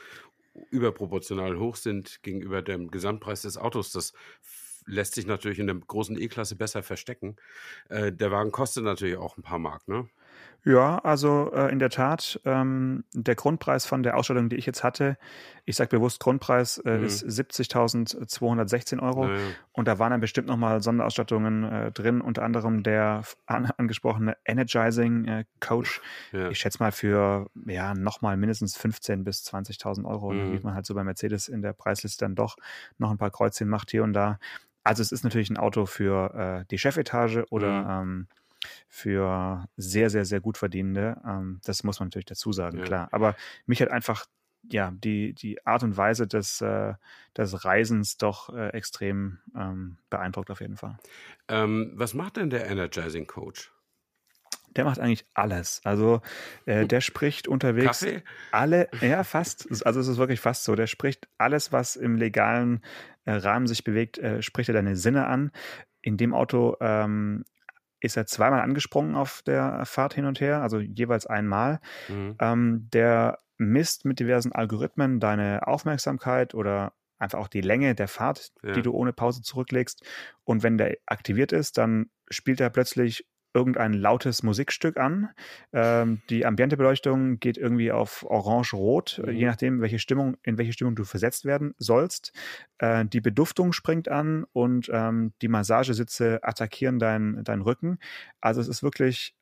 überproportional 0.70 1.58
hoch 1.58 1.76
sind 1.76 2.22
gegenüber 2.22 2.62
dem 2.62 2.90
Gesamtpreis 2.90 3.42
des 3.42 3.58
Autos. 3.58 3.92
Das 3.92 4.12
lässt 4.86 5.14
sich 5.14 5.26
natürlich 5.26 5.58
in 5.58 5.66
der 5.66 5.76
großen 5.76 6.20
E-Klasse 6.20 6.56
besser 6.56 6.82
verstecken. 6.82 7.36
Äh, 7.88 8.12
der 8.12 8.30
Wagen 8.30 8.52
kostet 8.52 8.84
natürlich 8.84 9.16
auch 9.16 9.36
ein 9.36 9.42
paar 9.42 9.58
Mark, 9.58 9.88
ne? 9.88 10.08
Ja, 10.66 10.98
also 10.98 11.52
äh, 11.52 11.70
in 11.70 11.78
der 11.78 11.90
Tat, 11.90 12.40
ähm, 12.46 13.04
der 13.12 13.34
Grundpreis 13.34 13.84
von 13.84 14.02
der 14.02 14.16
Ausstattung, 14.16 14.48
die 14.48 14.56
ich 14.56 14.64
jetzt 14.64 14.82
hatte, 14.82 15.18
ich 15.66 15.76
sage 15.76 15.90
bewusst 15.90 16.20
Grundpreis, 16.20 16.78
äh, 16.78 16.98
mhm. 16.98 17.04
ist 17.04 17.22
70.216 17.22 19.02
Euro. 19.02 19.26
Ja, 19.26 19.34
ja. 19.34 19.40
Und 19.72 19.88
da 19.88 19.98
waren 19.98 20.12
dann 20.12 20.22
bestimmt 20.22 20.48
nochmal 20.48 20.80
Sonderausstattungen 20.80 21.64
äh, 21.64 21.92
drin, 21.92 22.22
unter 22.22 22.42
anderem 22.42 22.82
der 22.82 23.24
an 23.44 23.70
angesprochene 23.76 24.38
Energizing 24.46 25.26
äh, 25.26 25.44
Coach. 25.60 26.00
Ja. 26.32 26.48
Ich 26.48 26.58
schätze 26.58 26.78
mal 26.82 26.92
für 26.92 27.50
ja 27.66 27.94
nochmal 27.94 28.38
mindestens 28.38 28.78
15.000 28.78 29.22
bis 29.22 29.44
20.000 29.46 30.06
Euro, 30.06 30.32
mhm. 30.32 30.54
wie 30.54 30.60
man 30.60 30.74
halt 30.74 30.86
so 30.86 30.94
bei 30.94 31.04
Mercedes 31.04 31.48
in 31.48 31.60
der 31.60 31.74
Preisliste 31.74 32.24
dann 32.24 32.36
doch 32.36 32.56
noch 32.96 33.10
ein 33.10 33.18
paar 33.18 33.30
Kreuzchen 33.30 33.68
macht 33.68 33.90
hier 33.90 34.02
und 34.02 34.14
da. 34.14 34.38
Also 34.84 35.02
es 35.02 35.12
ist 35.12 35.24
natürlich 35.24 35.50
ein 35.50 35.56
Auto 35.56 35.86
für 35.86 36.34
äh, 36.62 36.64
die 36.70 36.78
Chefetage 36.78 37.44
oder 37.50 38.02
mhm. 38.02 38.28
ähm, 38.28 38.28
für 38.88 39.66
sehr, 39.76 40.10
sehr, 40.10 40.24
sehr 40.24 40.40
gut 40.40 40.56
verdienende. 40.56 41.20
Ähm, 41.26 41.60
das 41.64 41.84
muss 41.84 42.00
man 42.00 42.08
natürlich 42.08 42.26
dazu 42.26 42.52
sagen, 42.52 42.78
ja. 42.78 42.84
klar. 42.84 43.08
Aber 43.10 43.34
mich 43.66 43.82
hat 43.82 43.90
einfach 43.90 44.26
ja, 44.70 44.92
die, 44.92 45.34
die 45.34 45.64
Art 45.66 45.82
und 45.82 45.96
Weise 45.96 46.26
des, 46.26 46.60
äh, 46.60 46.94
des 47.36 47.64
Reisens 47.64 48.16
doch 48.16 48.54
äh, 48.54 48.68
extrem 48.68 49.38
ähm, 49.54 49.98
beeindruckt 50.10 50.50
auf 50.50 50.60
jeden 50.60 50.76
Fall. 50.76 50.96
Ähm, 51.48 51.92
was 51.94 52.14
macht 52.14 52.36
denn 52.36 52.50
der 52.50 52.66
Energizing 52.66 53.26
Coach? 53.26 53.73
Der 54.76 54.84
macht 54.84 54.98
eigentlich 54.98 55.26
alles. 55.34 55.80
Also 55.84 56.20
äh, 56.66 56.86
der 56.86 57.00
spricht 57.00 57.48
unterwegs 57.48 58.00
Kaffee? 58.00 58.22
alle, 58.50 58.88
ja 59.00 59.24
fast, 59.24 59.68
also 59.86 60.00
es 60.00 60.08
ist 60.08 60.18
wirklich 60.18 60.40
fast 60.40 60.64
so. 60.64 60.74
Der 60.74 60.86
spricht 60.86 61.28
alles, 61.38 61.72
was 61.72 61.96
im 61.96 62.16
legalen 62.16 62.82
äh, 63.24 63.32
Rahmen 63.32 63.66
sich 63.66 63.84
bewegt, 63.84 64.18
äh, 64.18 64.42
spricht 64.42 64.68
er 64.68 64.74
deine 64.74 64.96
Sinne 64.96 65.26
an. 65.26 65.52
In 66.02 66.16
dem 66.16 66.34
Auto 66.34 66.76
ähm, 66.80 67.44
ist 68.00 68.16
er 68.16 68.26
zweimal 68.26 68.60
angesprungen 68.60 69.14
auf 69.14 69.42
der 69.42 69.84
Fahrt 69.86 70.14
hin 70.14 70.26
und 70.26 70.40
her, 70.40 70.60
also 70.60 70.78
jeweils 70.78 71.26
einmal. 71.26 71.80
Mhm. 72.08 72.36
Ähm, 72.38 72.88
der 72.92 73.38
misst 73.56 74.04
mit 74.04 74.20
diversen 74.20 74.52
Algorithmen 74.52 75.20
deine 75.20 75.66
Aufmerksamkeit 75.66 76.54
oder 76.54 76.92
einfach 77.18 77.38
auch 77.38 77.48
die 77.48 77.60
Länge 77.60 77.94
der 77.94 78.08
Fahrt, 78.08 78.52
ja. 78.62 78.72
die 78.72 78.82
du 78.82 78.92
ohne 78.92 79.12
Pause 79.12 79.42
zurücklegst. 79.42 80.04
Und 80.44 80.62
wenn 80.62 80.76
der 80.76 80.96
aktiviert 81.06 81.52
ist, 81.52 81.78
dann 81.78 82.10
spielt 82.28 82.60
er 82.60 82.70
plötzlich 82.70 83.26
irgendein 83.54 83.92
lautes 83.94 84.42
Musikstück 84.42 84.98
an. 84.98 85.30
Ähm, 85.72 86.20
die 86.28 86.44
Ambientebeleuchtung 86.44 87.38
geht 87.38 87.56
irgendwie 87.56 87.92
auf 87.92 88.26
orange-rot, 88.28 89.22
mhm. 89.24 89.32
je 89.32 89.46
nachdem, 89.46 89.80
welche 89.80 89.98
Stimmung, 89.98 90.36
in 90.42 90.58
welche 90.58 90.72
Stimmung 90.72 90.96
du 90.96 91.04
versetzt 91.04 91.44
werden 91.44 91.74
sollst. 91.78 92.32
Äh, 92.78 93.06
die 93.06 93.20
Beduftung 93.20 93.72
springt 93.72 94.08
an 94.08 94.44
und 94.52 94.90
ähm, 94.92 95.32
die 95.40 95.48
Massagesitze 95.48 96.40
attackieren 96.42 96.98
deinen 96.98 97.44
dein 97.44 97.60
Rücken. 97.60 97.98
Also 98.40 98.60
es 98.60 98.68
ist 98.68 98.82
wirklich 98.82 99.34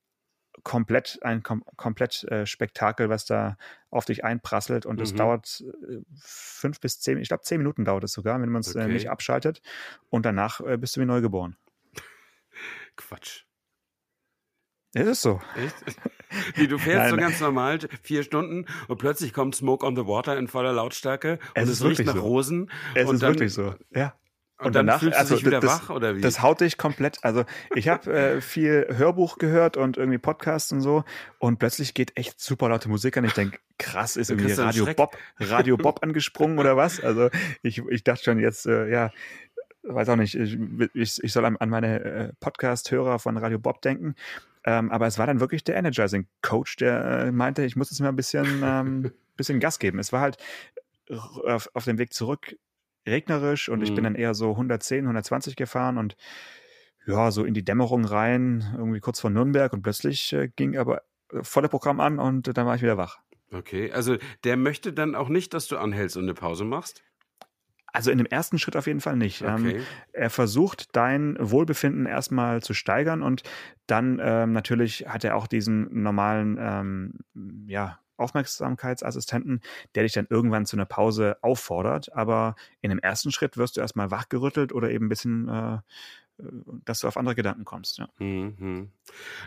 komplett 0.65 1.19
ein 1.23 1.43
kom 1.43 1.65
komplett 1.77 2.25
äh, 2.25 2.47
Spektakel, 2.47 3.09
was 3.09 3.25
da 3.25 3.57
auf 3.91 4.05
dich 4.05 4.25
einprasselt 4.25 4.87
und 4.87 5.01
es 5.01 5.13
mhm. 5.13 5.17
dauert 5.17 5.65
äh, 5.89 6.01
fünf 6.21 6.81
bis 6.81 7.01
zehn, 7.01 7.19
ich 7.19 7.29
glaube 7.29 7.43
zehn 7.43 7.59
Minuten 7.59 7.85
dauert 7.85 8.05
es 8.05 8.13
sogar, 8.13 8.41
wenn 8.41 8.51
man 8.51 8.61
es 8.61 8.75
äh, 8.75 8.81
okay. 8.81 8.91
äh, 8.91 8.93
nicht 8.93 9.11
abschaltet 9.11 9.63
und 10.11 10.27
danach 10.27 10.61
äh, 10.61 10.77
bist 10.77 10.97
du 10.97 11.01
wie 11.01 11.07
neu 11.07 11.21
geboren. 11.21 11.57
Quatsch. 14.93 15.03
Ist 15.03 15.09
es 15.09 15.23
so? 15.23 15.41
Echt? 15.57 15.99
Wie 16.57 16.67
du 16.67 16.79
fährst 16.79 16.99
Nein. 16.99 17.11
so 17.11 17.17
ganz 17.17 17.41
normal 17.41 17.79
vier 18.03 18.23
Stunden 18.23 18.67
und 18.89 18.99
plötzlich 18.99 19.33
kommt 19.33 19.55
Smoke 19.55 19.85
on 19.87 19.97
the 19.97 20.07
Water 20.07 20.37
in 20.39 20.49
voller 20.49 20.73
Lautstärke 20.73 21.39
es 21.55 21.65
und 21.65 21.71
es 21.71 21.85
riecht 21.85 22.07
nach 22.07 22.15
so. 22.15 22.21
Rosen. 22.21 22.71
Es 22.95 23.11
ist 23.11 23.23
dann, 23.23 23.35
wirklich 23.35 23.53
so, 23.53 23.75
ja. 23.95 24.15
Und, 24.59 24.69
und 24.69 24.77
danach 24.77 25.01
fühlst 25.01 25.19
also, 25.19 25.35
du 25.35 25.39
dich 25.39 25.47
wieder 25.47 25.61
das, 25.61 25.71
wach 25.71 25.91
oder 25.91 26.17
wie? 26.17 26.21
Das 26.21 26.41
haut 26.41 26.61
dich 26.61 26.79
komplett. 26.79 27.19
Also 27.23 27.45
ich 27.75 27.89
habe 27.89 28.13
äh, 28.13 28.41
viel 28.41 28.87
Hörbuch 28.91 29.39
gehört 29.39 29.77
und 29.77 29.97
irgendwie 29.97 30.19
Podcasts 30.19 30.71
und 30.73 30.81
so 30.81 31.05
und 31.39 31.59
plötzlich 31.59 31.95
geht 31.95 32.17
echt 32.17 32.41
super 32.41 32.69
laute 32.69 32.89
Musik 32.89 33.17
an. 33.17 33.25
Ich 33.25 33.33
denke, 33.33 33.59
krass, 33.79 34.17
ist 34.17 34.31
irgendwie 34.31 34.53
Radio 34.53 34.87
Bob, 34.95 35.19
Radio 35.39 35.77
Bob 35.77 35.99
angesprungen 36.03 36.59
oder 36.59 36.77
was? 36.77 37.03
Also 37.03 37.29
ich, 37.63 37.83
ich 37.91 38.05
dachte 38.05 38.23
schon 38.23 38.39
jetzt, 38.39 38.67
äh, 38.67 38.89
ja, 38.89 39.11
weiß 39.83 40.09
auch 40.11 40.17
nicht, 40.17 40.37
ich, 40.37 40.57
ich, 40.95 41.23
ich 41.23 41.33
soll 41.33 41.45
an, 41.45 41.57
an 41.57 41.69
meine 41.69 42.01
äh, 42.01 42.33
Podcast-Hörer 42.39 43.19
von 43.19 43.37
Radio 43.37 43.59
Bob 43.59 43.83
denken. 43.83 44.15
Ähm, 44.65 44.91
aber 44.91 45.07
es 45.07 45.19
war 45.19 45.27
dann 45.27 45.41
wirklich 45.41 45.65
der 45.65 45.77
Energizing 45.77 46.27
Coach, 46.41 46.77
der 46.77 47.03
äh, 47.03 47.33
meinte, 47.33 47.65
ich 47.65 47.77
muss 47.77 47.91
jetzt 47.91 48.01
mal 48.01 48.09
ein 48.09 48.17
bisschen, 48.17 48.63
ähm, 48.65 49.13
bisschen 49.37 49.61
Gas 49.61 49.79
geben. 49.79 49.99
Es 49.99 50.13
war 50.13 50.21
halt 50.21 50.37
auf, 51.09 51.69
auf 51.75 51.85
dem 51.85 51.99
Weg 51.99 52.13
zurück 52.13 52.57
regnerisch 53.07 53.69
und 53.69 53.81
mhm. 53.81 53.85
ich 53.85 53.91
bin 53.91 54.03
mhm. 54.03 54.05
dann 54.05 54.15
eher 54.15 54.35
so 54.35 54.51
110, 54.51 55.05
120 55.05 55.57
gefahren 55.57 55.99
und 55.99 56.17
ja, 57.07 57.33
so 57.33 57.45
in 57.45 57.55
die 57.55 57.65
Dämmerung 57.65 58.05
rein, 58.05 58.75
irgendwie 58.77 59.01
kurz 59.01 59.21
vor 59.21 59.31
Nürnberg 59.31 59.73
und 59.73 59.83
plötzlich 59.83 60.33
äh, 60.33 60.49
ging 60.55 60.77
aber 60.77 61.03
äh, 61.33 61.43
volle 61.43 61.69
Programm 61.69 61.99
an 62.01 62.19
und 62.19 62.57
dann 62.57 62.67
war 62.67 62.77
ich 62.77 62.83
wieder 62.83 62.97
wach. 62.97 63.19
Okay, 63.53 63.93
also 63.93 64.17
der 64.45 64.57
möchte 64.57 64.93
dann 64.93 65.15
auch 65.15 65.29
nicht, 65.29 65.53
dass 65.53 65.67
du 65.67 65.77
anhältst 65.77 66.17
und 66.17 66.25
eine 66.25 66.35
Pause 66.35 66.65
machst? 66.65 67.03
Also 67.93 68.11
in 68.11 68.19
dem 68.19 68.27
ersten 68.27 68.59
Schritt 68.59 68.77
auf 68.77 68.87
jeden 68.87 69.01
Fall 69.01 69.17
nicht. 69.17 69.43
Ähm, 69.43 69.67
okay. 69.67 69.77
Ähm, 69.77 69.83
er 70.13 70.31
versucht 70.31 70.97
dein 70.97 71.37
Wohlbefinden 71.39 72.07
erstmal 72.07 72.63
zu 72.63 72.73
steigern 72.73 73.23
und 73.23 73.43
dann 73.87 74.19
ähm, 74.23 74.53
natürlich 74.53 75.07
hat 75.07 75.25
er 75.25 75.37
auch 75.37 75.47
diesen 75.47 76.03
normalen 76.03 76.57
ähm, 76.59 77.67
ja, 77.67 77.99
Aufmerksamkeitsassistenten, 78.17 79.61
der 79.95 80.05
dich 80.05 80.13
dann 80.13 80.27
irgendwann 80.31 80.65
zu 80.65 80.77
einer 80.77 80.87
Pause 80.87 81.37
auffordert. 81.43 82.13
Aber 82.15 82.55
in 82.81 82.91
dem 82.91 82.99
ersten 82.99 83.31
Schritt 83.31 83.57
wirst 83.59 83.77
du 83.77 83.81
erstmal 83.81 84.11
wachgerüttelt 84.11 84.73
oder 84.73 84.91
eben 84.91 85.07
ein 85.07 85.11
bisschen 85.11 85.49
äh, 85.49 85.79
dass 86.85 87.01
du 87.01 87.09
auf 87.09 87.17
andere 87.17 87.35
Gedanken 87.35 87.65
kommst. 87.65 87.99
Ja. 87.99 88.09
Mhm. 88.19 88.91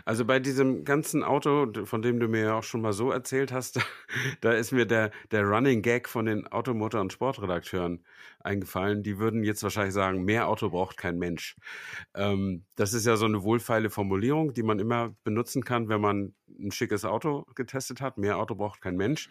Also 0.04 0.24
bei 0.24 0.38
diesem 0.38 0.84
ganzen 0.84 1.22
Auto, 1.22 1.84
von 1.84 2.02
dem 2.02 2.20
du 2.20 2.28
mir 2.28 2.42
ja 2.42 2.54
auch 2.54 2.62
schon 2.62 2.80
mal 2.80 2.92
so 2.92 3.10
erzählt 3.10 3.52
hast, 3.52 3.80
da 4.40 4.52
ist 4.52 4.72
mir 4.72 4.86
der, 4.86 5.10
der 5.30 5.42
Running 5.44 5.82
Gag 5.82 6.08
von 6.08 6.26
den 6.26 6.46
Automotor- 6.46 7.00
und 7.00 7.12
Sportredakteuren 7.12 8.04
eingefallen. 8.40 9.02
Die 9.02 9.18
würden 9.18 9.44
jetzt 9.44 9.62
wahrscheinlich 9.62 9.94
sagen, 9.94 10.24
mehr 10.24 10.48
Auto 10.48 10.70
braucht 10.70 10.96
kein 10.96 11.18
Mensch. 11.18 11.56
Ähm, 12.14 12.64
das 12.76 12.92
ist 12.92 13.06
ja 13.06 13.16
so 13.16 13.26
eine 13.26 13.42
wohlfeile 13.42 13.90
Formulierung, 13.90 14.54
die 14.54 14.62
man 14.62 14.78
immer 14.78 15.14
benutzen 15.24 15.64
kann, 15.64 15.88
wenn 15.88 16.00
man 16.00 16.34
ein 16.58 16.70
schickes 16.70 17.04
Auto 17.04 17.44
getestet 17.54 18.00
hat. 18.00 18.18
Mehr 18.18 18.38
Auto 18.38 18.54
braucht 18.54 18.80
kein 18.80 18.96
Mensch. 18.96 19.28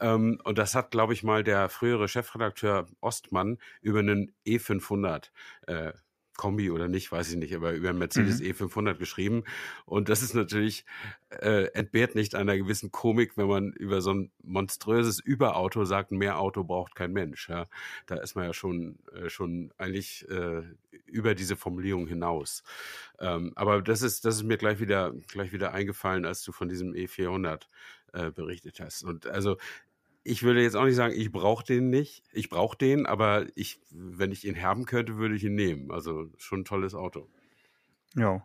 Ähm, 0.00 0.40
und 0.44 0.58
das 0.58 0.74
hat, 0.74 0.90
glaube 0.90 1.12
ich, 1.12 1.22
mal 1.22 1.44
der 1.44 1.68
frühere 1.68 2.08
Chefredakteur 2.08 2.86
Ostmann 3.00 3.58
über 3.80 4.00
einen 4.00 4.32
E500 4.44 5.30
äh, 5.66 5.92
Kombi 6.38 6.70
oder 6.70 6.88
nicht, 6.88 7.12
weiß 7.12 7.30
ich 7.32 7.36
nicht, 7.36 7.54
aber 7.54 7.72
über 7.72 7.90
einen 7.90 7.98
Mercedes 7.98 8.40
mhm. 8.40 8.46
E500 8.46 8.94
geschrieben. 8.94 9.44
Und 9.84 10.08
das 10.08 10.22
ist 10.22 10.34
natürlich, 10.34 10.86
äh, 11.30 11.64
entbehrt 11.74 12.14
nicht 12.14 12.34
einer 12.34 12.56
gewissen 12.56 12.90
Komik, 12.90 13.36
wenn 13.36 13.48
man 13.48 13.72
über 13.72 14.00
so 14.00 14.14
ein 14.14 14.30
monströses 14.42 15.18
Überauto 15.20 15.84
sagt, 15.84 16.12
mehr 16.12 16.38
Auto 16.38 16.64
braucht 16.64 16.94
kein 16.94 17.12
Mensch. 17.12 17.48
Ja. 17.50 17.66
Da 18.06 18.14
ist 18.16 18.36
man 18.36 18.44
ja 18.44 18.54
schon, 18.54 19.00
äh, 19.12 19.28
schon 19.28 19.72
eigentlich 19.76 20.26
äh, 20.30 20.62
über 21.06 21.34
diese 21.34 21.56
Formulierung 21.56 22.06
hinaus. 22.06 22.62
Ähm, 23.18 23.52
aber 23.56 23.82
das 23.82 24.02
ist, 24.02 24.24
das 24.24 24.36
ist 24.36 24.44
mir 24.44 24.58
gleich 24.58 24.78
wieder, 24.78 25.12
gleich 25.26 25.52
wieder 25.52 25.74
eingefallen, 25.74 26.24
als 26.24 26.44
du 26.44 26.52
von 26.52 26.68
diesem 26.68 26.92
E400 26.92 27.62
äh, 28.12 28.30
berichtet 28.30 28.78
hast. 28.80 29.02
Und 29.02 29.26
also 29.26 29.56
ich 30.28 30.42
würde 30.42 30.62
jetzt 30.62 30.76
auch 30.76 30.84
nicht 30.84 30.96
sagen, 30.96 31.14
ich 31.16 31.32
brauche 31.32 31.64
den 31.64 31.90
nicht. 31.90 32.22
Ich 32.32 32.50
brauche 32.50 32.76
den, 32.76 33.06
aber 33.06 33.46
ich, 33.54 33.80
wenn 33.90 34.30
ich 34.30 34.46
ihn 34.46 34.62
haben 34.62 34.84
könnte, 34.84 35.16
würde 35.16 35.34
ich 35.34 35.44
ihn 35.44 35.54
nehmen. 35.54 35.90
Also 35.90 36.26
schon 36.36 36.60
ein 36.60 36.64
tolles 36.64 36.94
Auto. 36.94 37.28
Ja. 38.14 38.42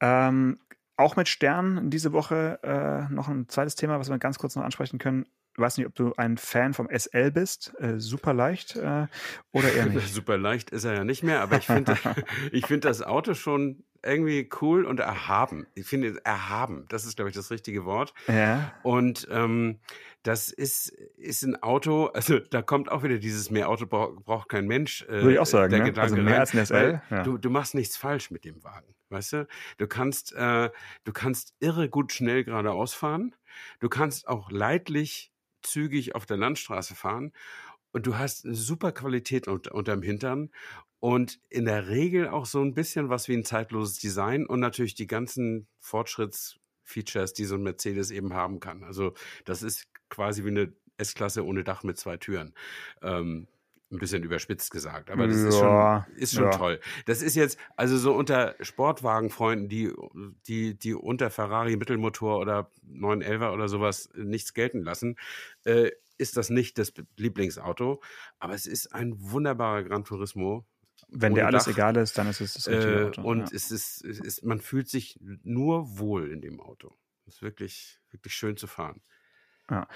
Ähm, 0.00 0.58
auch 0.96 1.16
mit 1.16 1.28
Stern 1.28 1.90
diese 1.90 2.12
Woche 2.12 2.58
äh, 2.62 3.12
noch 3.12 3.28
ein 3.28 3.48
zweites 3.48 3.74
Thema, 3.74 3.98
was 3.98 4.10
wir 4.10 4.18
ganz 4.18 4.38
kurz 4.38 4.56
noch 4.56 4.64
ansprechen 4.64 4.98
können. 4.98 5.26
Ich 5.54 5.58
weiß 5.58 5.78
nicht, 5.78 5.86
ob 5.86 5.94
du 5.94 6.12
ein 6.16 6.38
Fan 6.38 6.74
vom 6.74 6.88
SL 6.90 7.32
bist, 7.32 7.74
äh, 7.78 7.98
super 7.98 8.32
leicht 8.32 8.76
äh, 8.76 9.06
oder 9.52 9.72
eher 9.72 9.86
nicht. 9.88 10.14
super 10.14 10.38
leicht 10.38 10.70
ist 10.70 10.84
er 10.84 10.94
ja 10.94 11.04
nicht 11.04 11.22
mehr, 11.22 11.40
aber 11.42 11.58
ich 11.58 11.66
finde 11.66 11.96
ich 12.52 12.66
finde 12.66 12.88
das 12.88 13.02
Auto 13.02 13.34
schon 13.34 13.82
irgendwie 14.02 14.48
cool 14.60 14.84
und 14.84 15.00
erhaben. 15.00 15.66
Ich 15.74 15.86
finde 15.86 16.20
erhaben, 16.24 16.86
das 16.88 17.04
ist, 17.04 17.16
glaube 17.16 17.28
ich, 17.28 17.34
das 17.34 17.50
richtige 17.50 17.84
Wort. 17.84 18.14
Ja. 18.28 18.72
Und 18.82 19.28
ähm, 19.30 19.80
das 20.22 20.50
ist, 20.50 20.88
ist 21.16 21.42
ein 21.42 21.62
Auto, 21.62 22.06
also 22.06 22.38
da 22.38 22.62
kommt 22.62 22.90
auch 22.90 23.02
wieder 23.02 23.18
dieses 23.18 23.50
mehr 23.50 23.68
Auto 23.68 23.86
braucht, 23.86 24.24
braucht 24.24 24.48
kein 24.48 24.66
Mensch. 24.66 25.02
Äh, 25.02 25.22
Würde 25.22 25.32
ich 25.32 25.38
auch 25.38 25.46
sagen, 25.46 25.70
der 25.70 25.80
ne? 25.80 25.84
Gedanke 25.86 26.12
also 26.12 26.16
mehr 26.16 26.34
rein, 26.34 26.40
als 26.40 26.54
ein 26.54 26.66
SL. 26.66 27.02
Ja. 27.10 27.22
Du, 27.22 27.38
du 27.38 27.50
machst 27.50 27.74
nichts 27.74 27.96
falsch 27.96 28.30
mit 28.30 28.44
dem 28.44 28.62
Wagen, 28.62 28.94
weißt 29.10 29.32
du? 29.32 29.48
Du 29.78 29.86
kannst, 29.86 30.32
äh, 30.34 30.70
du 31.04 31.12
kannst 31.12 31.54
irre 31.60 31.88
gut 31.88 32.12
schnell 32.12 32.44
geradeaus 32.44 32.94
fahren. 32.94 33.34
Du 33.80 33.88
kannst 33.88 34.28
auch 34.28 34.50
leidlich 34.50 35.32
zügig 35.62 36.14
auf 36.14 36.26
der 36.26 36.36
Landstraße 36.36 36.94
fahren 36.94 37.32
und 37.92 38.06
du 38.06 38.16
hast 38.16 38.44
eine 38.44 38.54
super 38.54 38.92
Qualität 38.92 39.48
unter, 39.48 39.74
unterm 39.74 40.02
Hintern 40.02 40.50
und 41.00 41.40
in 41.48 41.64
der 41.64 41.88
Regel 41.88 42.28
auch 42.28 42.46
so 42.46 42.60
ein 42.60 42.74
bisschen 42.74 43.08
was 43.08 43.26
wie 43.28 43.34
ein 43.34 43.44
zeitloses 43.44 43.98
Design 43.98 44.46
und 44.46 44.60
natürlich 44.60 44.94
die 44.94 45.06
ganzen 45.06 45.66
Fortschrittsfeatures, 45.78 47.32
die 47.32 47.44
so 47.46 47.56
ein 47.56 47.62
Mercedes 47.62 48.10
eben 48.10 48.34
haben 48.34 48.60
kann. 48.60 48.84
Also 48.84 49.14
das 49.44 49.62
ist 49.62 49.88
quasi 50.10 50.44
wie 50.44 50.48
eine 50.48 50.72
S-Klasse 50.98 51.44
ohne 51.44 51.64
Dach 51.64 51.82
mit 51.82 51.98
zwei 51.98 52.18
Türen. 52.18 52.54
Ähm, 53.02 53.48
ein 53.92 53.98
bisschen 53.98 54.22
überspitzt 54.22 54.70
gesagt, 54.70 55.10
aber 55.10 55.26
das 55.26 55.42
ja, 55.42 55.48
ist 55.48 55.58
schon, 55.58 56.16
ist 56.16 56.34
schon 56.34 56.44
ja. 56.44 56.50
toll. 56.50 56.80
Das 57.06 57.22
ist 57.22 57.34
jetzt, 57.34 57.58
also 57.76 57.98
so 57.98 58.14
unter 58.14 58.54
Sportwagenfreunden, 58.60 59.68
die, 59.68 59.92
die, 60.46 60.78
die 60.78 60.94
unter 60.94 61.28
Ferrari 61.30 61.76
Mittelmotor 61.76 62.38
oder 62.38 62.70
911er 62.88 63.52
oder 63.52 63.68
sowas 63.68 64.08
nichts 64.14 64.54
gelten 64.54 64.82
lassen, 64.82 65.16
äh, 65.64 65.90
ist 66.18 66.36
das 66.36 66.50
nicht 66.50 66.78
das 66.78 66.92
Lieblingsauto, 67.16 68.00
aber 68.38 68.54
es 68.54 68.66
ist 68.66 68.94
ein 68.94 69.14
wunderbarer 69.18 69.82
Gran 69.82 70.04
Turismo. 70.04 70.66
Wenn 71.12 71.34
dir 71.34 71.46
alles 71.46 71.64
Dach. 71.64 71.72
egal 71.72 71.96
ist, 71.96 72.16
dann 72.18 72.28
ist 72.28 72.40
es 72.40 72.54
das 72.54 72.68
richtige 72.68 73.00
äh, 73.00 73.04
Auto. 73.06 73.22
Und 73.22 73.50
ja. 73.50 73.56
es, 73.56 73.70
ist, 73.70 74.04
es 74.04 74.20
ist, 74.20 74.44
man 74.44 74.60
fühlt 74.60 74.88
sich 74.88 75.18
nur 75.42 75.98
wohl 75.98 76.30
in 76.30 76.40
dem 76.40 76.60
Auto. 76.60 76.96
Es 77.26 77.36
ist 77.36 77.42
wirklich, 77.42 78.00
wirklich 78.10 78.34
schön 78.34 78.56
zu 78.56 78.66
fahren. 78.66 79.00
Ja. 79.70 79.86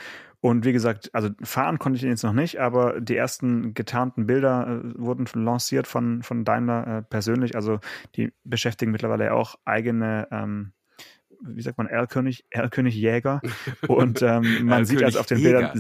Und 0.41 0.65
wie 0.65 0.73
gesagt, 0.73 1.13
also 1.15 1.31
fahren 1.43 1.79
konnte 1.79 1.97
ich 1.97 2.05
ihn 2.05 2.11
jetzt 2.11 2.23
noch 2.23 2.33
nicht, 2.33 2.61
aber 2.61 3.01
die 3.01 3.17
ersten 3.17 3.75
getarnten 3.75 4.27
Bilder 4.27 4.83
äh, 4.85 4.99
wurden 4.99 5.27
lanciert 5.35 5.87
von, 5.87 6.23
von 6.23 6.45
Daimler 6.45 6.99
äh, 6.99 7.03
persönlich. 7.03 7.57
Also 7.57 7.81
die 8.15 8.33
beschäftigen 8.45 8.93
mittlerweile 8.93 9.35
auch 9.35 9.57
eigene 9.65 10.29
ähm, 10.31 10.73
wie 11.47 11.63
sagt 11.63 11.79
man, 11.79 11.87
Erlkönig, 11.87 12.45
Erlkönig 12.51 12.95
Jäger. 12.95 13.41
Und 13.87 14.23
ähm, 14.23 14.43
man 14.65 14.85
sieht 14.85 15.03
also 15.03 15.21
auf 15.21 15.27
den 15.27 15.43
Bildern 15.43 15.71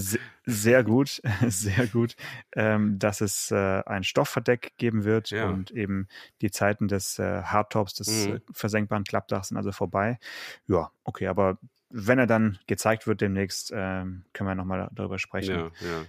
sehr 0.44 0.84
gut, 0.84 1.22
sehr 1.48 1.86
gut, 1.86 2.16
ähm, 2.54 2.98
dass 2.98 3.20
es 3.20 3.50
äh, 3.50 3.82
ein 3.86 4.04
Stoffverdeck 4.04 4.72
geben 4.76 5.04
wird 5.04 5.30
ja. 5.30 5.48
und 5.48 5.70
eben 5.70 6.08
die 6.42 6.50
Zeiten 6.50 6.88
des 6.88 7.18
äh, 7.18 7.42
Hardtops, 7.42 7.94
des 7.94 8.26
mhm. 8.26 8.34
äh, 8.36 8.40
versenkbaren 8.52 9.04
Klappdachs 9.04 9.48
sind 9.48 9.56
also 9.56 9.72
vorbei. 9.72 10.18
Ja, 10.66 10.90
okay, 11.04 11.28
aber 11.28 11.58
wenn 11.90 12.18
er 12.18 12.26
dann 12.26 12.58
gezeigt 12.66 13.06
wird 13.06 13.20
demnächst, 13.20 13.72
ähm, 13.74 14.24
können 14.32 14.48
wir 14.48 14.54
nochmal 14.54 14.88
darüber 14.92 15.18
sprechen. 15.18 15.54
Ja, 15.54 15.64
ja. 15.86 16.04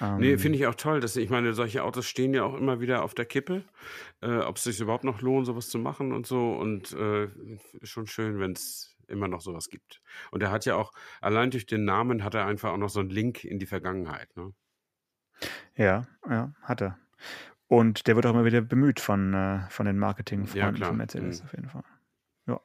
Ähm, 0.00 0.18
nee, 0.18 0.38
finde 0.38 0.58
ich 0.58 0.66
auch 0.66 0.74
toll. 0.74 1.00
Dass, 1.00 1.16
ich 1.16 1.30
meine, 1.30 1.52
solche 1.54 1.82
Autos 1.84 2.06
stehen 2.06 2.34
ja 2.34 2.44
auch 2.44 2.54
immer 2.54 2.80
wieder 2.80 3.02
auf 3.02 3.14
der 3.14 3.24
Kippe, 3.24 3.64
äh, 4.20 4.38
ob 4.38 4.56
es 4.56 4.64
sich 4.64 4.80
überhaupt 4.80 5.04
noch 5.04 5.20
lohnt, 5.20 5.46
sowas 5.46 5.68
zu 5.68 5.78
machen 5.78 6.12
und 6.12 6.26
so. 6.26 6.52
Und 6.52 6.92
äh, 6.92 7.28
schon 7.82 8.06
schön, 8.06 8.38
wenn 8.38 8.52
es 8.52 8.96
immer 9.08 9.28
noch 9.28 9.40
sowas 9.40 9.68
gibt. 9.68 10.00
Und 10.30 10.42
er 10.42 10.50
hat 10.50 10.64
ja 10.66 10.76
auch, 10.76 10.92
allein 11.20 11.50
durch 11.50 11.66
den 11.66 11.84
Namen 11.84 12.22
hat 12.24 12.34
er 12.34 12.46
einfach 12.46 12.72
auch 12.72 12.78
noch 12.78 12.90
so 12.90 13.00
einen 13.00 13.10
Link 13.10 13.44
in 13.44 13.58
die 13.58 13.66
Vergangenheit. 13.66 14.36
Ne? 14.36 14.52
Ja, 15.76 16.06
ja, 16.28 16.52
hat 16.62 16.82
er. 16.82 16.98
Und 17.66 18.06
der 18.06 18.16
wird 18.16 18.26
auch 18.26 18.30
immer 18.30 18.44
wieder 18.44 18.60
bemüht 18.60 19.00
von, 19.00 19.34
äh, 19.34 19.60
von 19.70 19.86
den 19.86 19.98
Marketingfreunden 19.98 20.80
ja, 20.80 20.88
von 20.88 20.96
Mercedes 20.96 21.40
mhm. 21.40 21.46
auf 21.46 21.52
jeden 21.52 21.68
Fall. 21.68 21.84
Ja. 22.46 22.60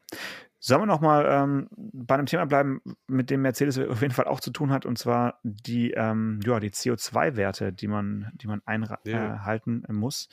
Sollen 0.65 0.84
wir 0.84 0.86
nochmal 0.86 1.25
ähm, 1.29 1.67
bei 1.75 2.15
einem 2.15 2.25
Thema 2.25 2.46
bleiben, 2.46 2.82
mit 3.05 3.29
dem 3.29 3.41
Mercedes 3.41 3.77
auf 3.77 4.01
jeden 4.01 4.13
Fall 4.13 4.27
auch 4.27 4.39
zu 4.39 4.50
tun 4.50 4.72
hat, 4.72 4.86
und 4.86 4.98
zwar 4.98 5.41
die, 5.43 5.91
ähm, 5.91 6.39
ja, 6.46 6.62
die 6.62 6.70
CO2-Werte, 6.70 7.74
die 7.74 7.89
man, 7.89 8.32
die 8.36 8.48
man 8.48 8.62
einhalten 8.65 9.84
ja. 9.86 9.93
muss. 9.93 10.29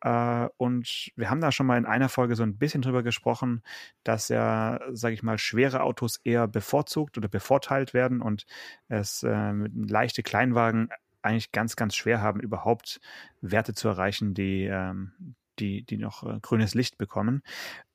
Äh, 0.00 0.48
und 0.56 1.12
wir 1.16 1.28
haben 1.28 1.42
da 1.42 1.52
schon 1.52 1.66
mal 1.66 1.76
in 1.76 1.84
einer 1.84 2.08
Folge 2.08 2.34
so 2.34 2.42
ein 2.42 2.56
bisschen 2.56 2.80
drüber 2.80 3.02
gesprochen, 3.02 3.62
dass 4.04 4.30
ja, 4.30 4.80
sage 4.92 5.12
ich 5.12 5.22
mal, 5.22 5.36
schwere 5.36 5.82
Autos 5.82 6.18
eher 6.24 6.48
bevorzugt 6.48 7.18
oder 7.18 7.28
bevorteilt 7.28 7.92
werden 7.92 8.22
und 8.22 8.46
es 8.88 9.22
äh, 9.22 9.52
leichte 9.52 10.22
Kleinwagen 10.22 10.88
eigentlich 11.20 11.52
ganz, 11.52 11.76
ganz 11.76 11.94
schwer 11.94 12.22
haben, 12.22 12.40
überhaupt 12.40 13.02
Werte 13.42 13.74
zu 13.74 13.88
erreichen, 13.88 14.32
die, 14.32 14.64
ähm, 14.64 15.12
die, 15.58 15.82
die 15.82 15.98
noch 15.98 16.22
äh, 16.22 16.40
grünes 16.40 16.72
Licht 16.72 16.96
bekommen. 16.96 17.42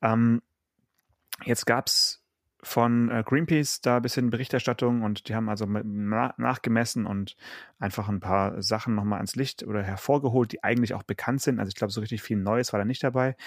Ähm, 0.04 0.44
Jetzt 1.46 1.66
gab 1.66 1.88
es 1.88 2.24
von 2.62 3.10
äh, 3.10 3.24
Greenpeace 3.26 3.82
da 3.82 3.98
ein 3.98 4.02
bisschen 4.02 4.30
Berichterstattung 4.30 5.02
und 5.04 5.30
die 5.30 5.36
haben 5.36 5.50
also 5.50 5.66
nachgemessen 5.66 7.06
und 7.06 7.38
einfach 7.80 8.10
ein 8.10 8.20
paar 8.20 8.62
Sachen 8.62 8.96
nochmal 8.96 9.20
ans 9.20 9.36
Licht 9.36 9.64
oder 9.64 9.82
hervorgeholt, 9.82 10.52
die 10.52 10.64
eigentlich 10.64 10.94
auch 10.94 11.04
bekannt 11.04 11.42
sind. 11.42 11.60
Also 11.60 11.70
ich 11.70 11.76
glaube, 11.76 11.94
so 11.94 12.02
richtig 12.02 12.22
viel 12.22 12.38
Neues 12.38 12.74
war 12.74 12.80
da 12.80 12.86
nicht 12.86 13.04
dabei. 13.04 13.38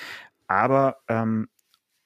Aber 0.47 0.99
ähm, 1.09 1.49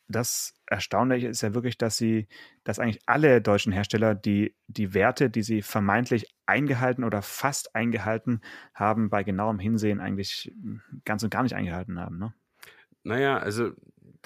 das 0.08 0.54
Erstaunliche 0.66 1.28
ist 1.28 1.42
ja 1.42 1.54
wirklich, 1.54 1.78
dass 1.78 1.96
sie, 1.96 2.28
dass 2.64 2.78
eigentlich 2.78 3.02
alle 3.06 3.40
deutschen 3.40 3.72
Hersteller 3.72 4.14
die, 4.14 4.54
die 4.68 4.94
Werte, 4.94 5.30
die 5.30 5.42
sie 5.42 5.62
vermeintlich 5.62 6.34
eingehalten 6.46 7.04
oder 7.04 7.22
fast 7.22 7.74
eingehalten 7.74 8.40
haben, 8.74 9.10
bei 9.10 9.24
genauem 9.24 9.58
Hinsehen 9.58 10.00
eigentlich 10.00 10.52
ganz 11.04 11.22
und 11.22 11.30
gar 11.30 11.42
nicht 11.42 11.54
eingehalten 11.54 11.98
haben. 11.98 12.18
Ne? 12.18 12.34
Naja, 13.02 13.38
also 13.38 13.70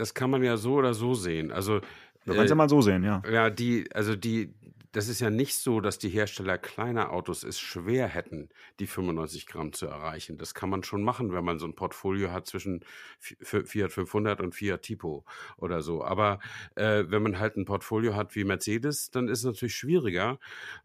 das 0.01 0.15
kann 0.15 0.31
man 0.31 0.43
ja 0.43 0.57
so 0.57 0.75
oder 0.75 0.95
so 0.95 1.15
sehen. 1.15 1.53
Also 1.53 1.81
wir 2.25 2.35
können 2.35 2.45
es 2.45 2.51
ja 2.51 2.57
mal 2.57 2.69
so 2.69 2.81
sehen, 2.81 3.05
ja. 3.05 3.23
Ja, 3.31 3.51
die, 3.51 3.87
also 3.93 4.17
die, 4.17 4.55
das 4.93 5.09
ist 5.09 5.21
ja 5.21 5.29
nicht 5.29 5.57
so, 5.57 5.81
dass 5.81 5.99
die 5.99 6.09
Hersteller 6.09 6.57
kleiner 6.57 7.13
Autos 7.13 7.45
es 7.45 7.61
schwer 7.61 8.09
hätten, 8.09 8.49
die 8.79 8.87
95 8.87 9.47
Gramm 9.47 9.75
zu 9.75 9.87
erreichen. 9.87 10.39
Das 10.39 10.55
kann 10.55 10.71
man 10.71 10.83
schon 10.83 11.03
machen, 11.03 11.33
wenn 11.33 11.45
man 11.45 11.59
so 11.59 11.67
ein 11.67 11.75
Portfolio 11.75 12.33
hat 12.33 12.47
zwischen 12.47 12.83
Fiat 13.19 13.93
500 13.93 14.41
und 14.41 14.55
Fiat 14.55 14.83
Tipo 14.83 15.25
oder 15.59 15.83
so. 15.83 16.03
Aber 16.03 16.41
äh, 16.77 17.05
wenn 17.09 17.23
man 17.23 17.39
halt 17.39 17.57
ein 17.57 17.67
Portfolio 17.67 18.17
hat 18.17 18.35
wie 18.35 18.45
Mercedes, 18.45 19.11
dann 19.11 19.29
ist 19.29 19.41
es 19.41 19.45
natürlich 19.45 19.77
schwieriger. 19.77 20.39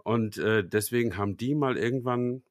Und 0.03 0.37
äh, 0.37 0.61
deswegen 0.67 1.15
haben 1.15 1.37
die 1.37 1.55
mal 1.55 1.77
irgendwann 1.77 2.43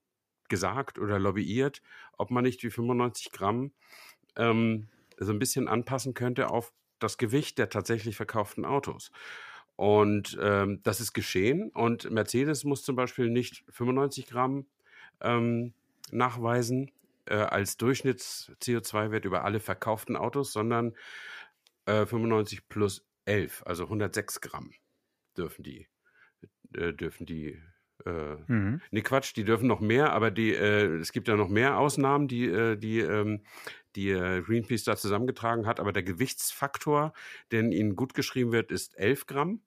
gesagt 0.49 0.99
oder 0.99 1.19
lobbyiert, 1.19 1.83
ob 2.17 2.31
man 2.31 2.45
nicht 2.45 2.63
die 2.63 2.71
95 2.71 3.33
Gramm 3.33 3.73
ähm, 4.37 4.89
so 5.19 5.33
ein 5.33 5.39
bisschen 5.39 5.69
anpassen 5.69 6.15
könnte 6.15 6.51
auf 6.51 6.73
das 6.99 7.19
Gewicht 7.19 7.59
der 7.59 7.69
tatsächlich 7.69 8.17
verkauften 8.17 8.65
Autos. 8.65 9.11
Und 9.77 10.39
ähm, 10.41 10.81
das 10.83 11.01
ist 11.01 11.13
geschehen. 11.13 11.71
Und 11.71 12.11
Mercedes 12.11 12.65
muss 12.65 12.85
zum 12.85 12.97
Beispiel 12.97 13.29
nicht 13.29 13.65
95 13.71 14.27
Gramm 14.27 14.67
ähm, 15.21 15.75
nachweisen 16.11 16.93
äh, 17.27 17.35
als 17.35 17.77
Durchschnitts-CO2-Wert 17.79 19.25
über 19.25 19.45
alle 19.45 19.61
verkauften 19.61 20.17
Autos, 20.17 20.53
sondern 20.53 20.95
äh, 21.87 22.07
95 22.07 22.69
plus 22.69 23.07
11, 23.25 23.63
also 23.67 23.85
106 23.85 24.41
Gramm 24.41 24.73
dürfen 25.37 25.63
die, 25.65 25.89
äh, 26.75 26.93
dürfen 26.93 27.27
die 27.27 27.61
äh, 28.07 28.37
mhm. 28.47 28.81
Nee, 28.91 29.03
Quatsch, 29.03 29.35
die 29.37 29.45
dürfen 29.45 29.67
noch 29.67 29.81
mehr, 29.81 30.13
aber 30.13 30.31
die, 30.31 30.53
äh, 30.53 30.97
es 30.97 31.13
gibt 31.13 31.29
ja 31.29 31.37
noch 31.37 31.49
mehr 31.49 31.79
Ausnahmen, 31.79 32.29
die, 32.29 32.47
äh, 32.47 32.77
die, 32.77 33.01
ähm, 33.01 33.43
die 33.97 34.11
äh, 34.11 34.43
Greenpeace 34.43 34.85
da 34.85 34.97
zusammengetragen 34.97 35.67
hat. 35.67 35.81
Aber 35.81 35.93
der 35.93 36.03
Gewichtsfaktor, 36.03 37.13
der 37.51 37.63
ihnen 37.63 37.97
gut 37.97 38.15
geschrieben 38.15 38.53
wird, 38.53 38.71
ist 38.73 38.97
11 38.99 39.27
Gramm. 39.27 39.63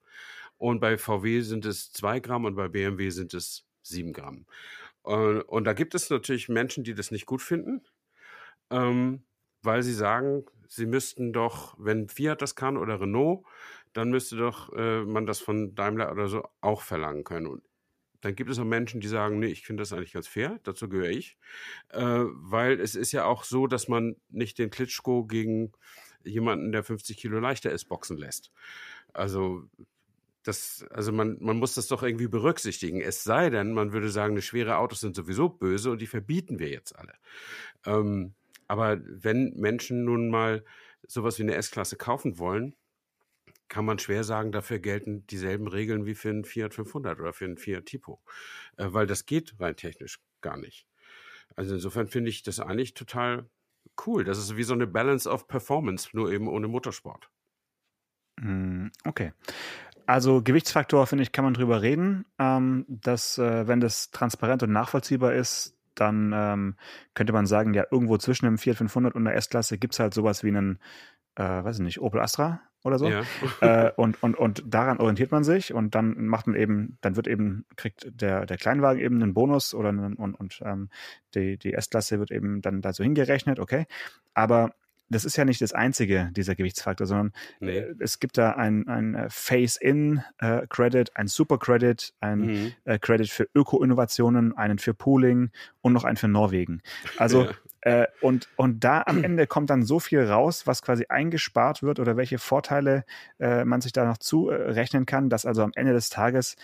und 0.58 0.80
bei 0.80 0.98
VW 0.98 1.40
sind 1.42 1.64
es 1.66 1.92
zwei 1.92 2.20
Gramm 2.20 2.44
und 2.44 2.56
bei 2.56 2.68
BMW 2.68 3.10
sind 3.10 3.34
es 3.34 3.66
sieben 3.82 4.12
Gramm. 4.12 4.46
Und, 5.02 5.42
und 5.42 5.64
da 5.64 5.72
gibt 5.72 5.94
es 5.94 6.10
natürlich 6.10 6.48
Menschen, 6.48 6.84
die 6.84 6.94
das 6.94 7.10
nicht 7.10 7.26
gut 7.26 7.42
finden, 7.42 7.82
ähm, 8.70 9.22
weil 9.62 9.82
sie 9.82 9.94
sagen, 9.94 10.44
sie 10.68 10.86
müssten 10.86 11.32
doch, 11.32 11.76
wenn 11.78 12.08
Fiat 12.08 12.42
das 12.42 12.54
kann 12.54 12.76
oder 12.76 13.00
Renault, 13.00 13.44
dann 13.92 14.10
müsste 14.10 14.36
doch 14.36 14.72
äh, 14.74 15.04
man 15.04 15.26
das 15.26 15.40
von 15.40 15.74
Daimler 15.74 16.12
oder 16.12 16.28
so 16.28 16.48
auch 16.60 16.82
verlangen 16.82 17.24
können. 17.24 17.46
Und 17.46 17.62
dann 18.20 18.34
gibt 18.34 18.50
es 18.50 18.58
auch 18.58 18.64
Menschen, 18.64 19.00
die 19.00 19.08
sagen, 19.08 19.38
nee, 19.38 19.46
ich 19.46 19.64
finde 19.64 19.82
das 19.82 19.92
eigentlich 19.92 20.12
ganz 20.12 20.26
fair, 20.26 20.58
dazu 20.64 20.88
gehöre 20.88 21.10
ich. 21.10 21.36
Äh, 21.90 22.00
weil 22.00 22.80
es 22.80 22.94
ist 22.94 23.12
ja 23.12 23.24
auch 23.24 23.44
so, 23.44 23.66
dass 23.66 23.88
man 23.88 24.16
nicht 24.28 24.58
den 24.58 24.70
Klitschko 24.70 25.24
gegen 25.24 25.72
jemanden, 26.24 26.72
der 26.72 26.82
50 26.82 27.16
Kilo 27.16 27.38
leichter 27.38 27.70
ist, 27.70 27.86
boxen 27.86 28.16
lässt. 28.16 28.52
Also 29.12 29.64
das, 30.42 30.84
also 30.90 31.12
man, 31.12 31.36
man 31.40 31.58
muss 31.58 31.74
das 31.74 31.88
doch 31.88 32.02
irgendwie 32.02 32.28
berücksichtigen. 32.28 33.00
Es 33.00 33.22
sei 33.22 33.50
denn, 33.50 33.72
man 33.72 33.92
würde 33.92 34.08
sagen, 34.08 34.34
eine 34.34 34.42
schwere 34.42 34.78
Autos 34.78 35.00
sind 35.00 35.14
sowieso 35.14 35.48
böse 35.48 35.90
und 35.90 36.00
die 36.00 36.06
verbieten 36.06 36.58
wir 36.58 36.68
jetzt 36.70 36.96
alle. 36.96 37.14
Ähm, 37.84 38.34
aber 38.66 38.98
wenn 39.04 39.54
Menschen 39.56 40.04
nun 40.04 40.30
mal 40.30 40.64
sowas 41.06 41.38
wie 41.38 41.42
eine 41.42 41.54
S-Klasse 41.54 41.96
kaufen 41.96 42.38
wollen, 42.38 42.74
kann 43.68 43.84
man 43.84 43.98
schwer 43.98 44.24
sagen, 44.24 44.52
dafür 44.52 44.78
gelten 44.78 45.26
dieselben 45.26 45.68
Regeln 45.68 46.06
wie 46.06 46.14
für 46.14 46.30
einen 46.30 46.44
Fiat 46.44 46.74
500 46.74 47.20
oder 47.20 47.32
für 47.32 47.44
einen 47.44 47.58
Fiat 47.58 47.86
Tipo, 47.86 48.20
äh, 48.76 48.86
weil 48.88 49.06
das 49.06 49.26
geht 49.26 49.54
rein 49.60 49.76
technisch 49.76 50.20
gar 50.40 50.56
nicht. 50.56 50.86
Also 51.56 51.74
insofern 51.74 52.08
finde 52.08 52.30
ich 52.30 52.42
das 52.42 52.60
eigentlich 52.60 52.94
total 52.94 53.48
cool. 54.06 54.24
Das 54.24 54.38
ist 54.38 54.56
wie 54.56 54.62
so 54.62 54.74
eine 54.74 54.86
Balance 54.86 55.28
of 55.28 55.48
Performance, 55.48 56.10
nur 56.12 56.30
eben 56.30 56.48
ohne 56.48 56.68
Motorsport. 56.68 57.30
Hm, 58.40 58.90
okay. 59.04 59.32
Also 60.06 60.42
Gewichtsfaktor, 60.42 61.06
finde 61.06 61.22
ich, 61.22 61.32
kann 61.32 61.44
man 61.44 61.54
drüber 61.54 61.82
reden. 61.82 62.24
Ähm, 62.38 62.84
dass, 62.88 63.38
äh, 63.38 63.66
wenn 63.66 63.80
das 63.80 64.10
transparent 64.10 64.62
und 64.62 64.72
nachvollziehbar 64.72 65.34
ist, 65.34 65.76
dann 65.94 66.32
ähm, 66.34 66.76
könnte 67.14 67.32
man 67.32 67.46
sagen, 67.46 67.74
ja, 67.74 67.84
irgendwo 67.90 68.16
zwischen 68.18 68.46
einem 68.46 68.58
Fiat 68.58 68.76
500 68.76 69.14
und 69.14 69.24
der 69.24 69.34
S-Klasse 69.34 69.78
gibt 69.78 69.94
es 69.94 70.00
halt 70.00 70.14
sowas 70.14 70.44
wie 70.44 70.48
einen, 70.48 70.78
äh, 71.34 71.42
weiß 71.42 71.78
ich 71.78 71.84
nicht, 71.84 72.00
Opel 72.00 72.20
Astra 72.20 72.62
oder 72.84 72.98
so. 72.98 73.08
Ja. 73.08 73.22
äh, 73.60 73.92
und, 73.96 74.22
und, 74.22 74.36
und 74.36 74.62
daran 74.66 74.98
orientiert 74.98 75.30
man 75.30 75.44
sich 75.44 75.72
und 75.74 75.94
dann 75.94 76.26
macht 76.26 76.46
man 76.46 76.56
eben, 76.56 76.98
dann 77.00 77.16
wird 77.16 77.26
eben, 77.26 77.64
kriegt 77.76 78.08
der, 78.10 78.46
der 78.46 78.56
Kleinwagen 78.56 79.00
eben 79.00 79.22
einen 79.22 79.34
Bonus 79.34 79.74
oder 79.74 79.90
einen, 79.90 80.14
und, 80.14 80.34
und 80.34 80.60
ähm, 80.64 80.88
die, 81.34 81.58
die 81.58 81.74
S-Klasse 81.74 82.18
wird 82.18 82.30
eben 82.30 82.62
dann 82.62 82.80
da 82.80 82.92
so 82.92 83.02
hingerechnet, 83.02 83.58
okay. 83.58 83.86
Aber 84.34 84.72
das 85.10 85.24
ist 85.24 85.36
ja 85.36 85.44
nicht 85.44 85.60
das 85.62 85.72
einzige, 85.72 86.30
dieser 86.32 86.54
Gewichtsfaktor, 86.54 87.06
sondern 87.06 87.32
nee. 87.60 87.78
Äh, 87.78 87.94
es 87.98 88.20
gibt 88.20 88.36
da 88.38 88.52
ein, 88.52 88.86
ein 88.88 89.14
äh, 89.14 89.26
Face-In-Credit, 89.30 91.16
ein 91.16 91.28
Super-Credit, 91.28 92.14
ein 92.20 92.40
mhm. 92.40 92.72
Äh, 92.84 92.98
Credit 92.98 93.28
für 93.28 93.48
Öko-Innovationen, 93.54 94.56
einen 94.56 94.78
für 94.78 94.94
Pooling 94.94 95.50
und 95.80 95.92
noch 95.92 96.04
einen 96.04 96.16
für 96.16 96.28
Norwegen. 96.28 96.82
Also 97.16 97.44
ja. 97.46 97.50
Äh, 97.88 98.06
und, 98.20 98.48
und 98.56 98.84
da 98.84 99.02
am 99.06 99.16
Ende 99.24 99.46
kommt 99.46 99.70
dann 99.70 99.82
so 99.82 99.98
viel 99.98 100.22
raus, 100.22 100.66
was 100.66 100.82
quasi 100.82 101.06
eingespart 101.08 101.82
wird 101.82 102.00
oder 102.00 102.18
welche 102.18 102.38
Vorteile 102.38 103.04
äh, 103.38 103.64
man 103.64 103.80
sich 103.80 103.92
da 103.92 104.04
noch 104.04 104.18
zurechnen 104.18 105.06
kann, 105.06 105.30
dass 105.30 105.46
also 105.46 105.62
am 105.62 105.72
Ende 105.74 105.94
des 105.94 106.10
Tages 106.10 106.56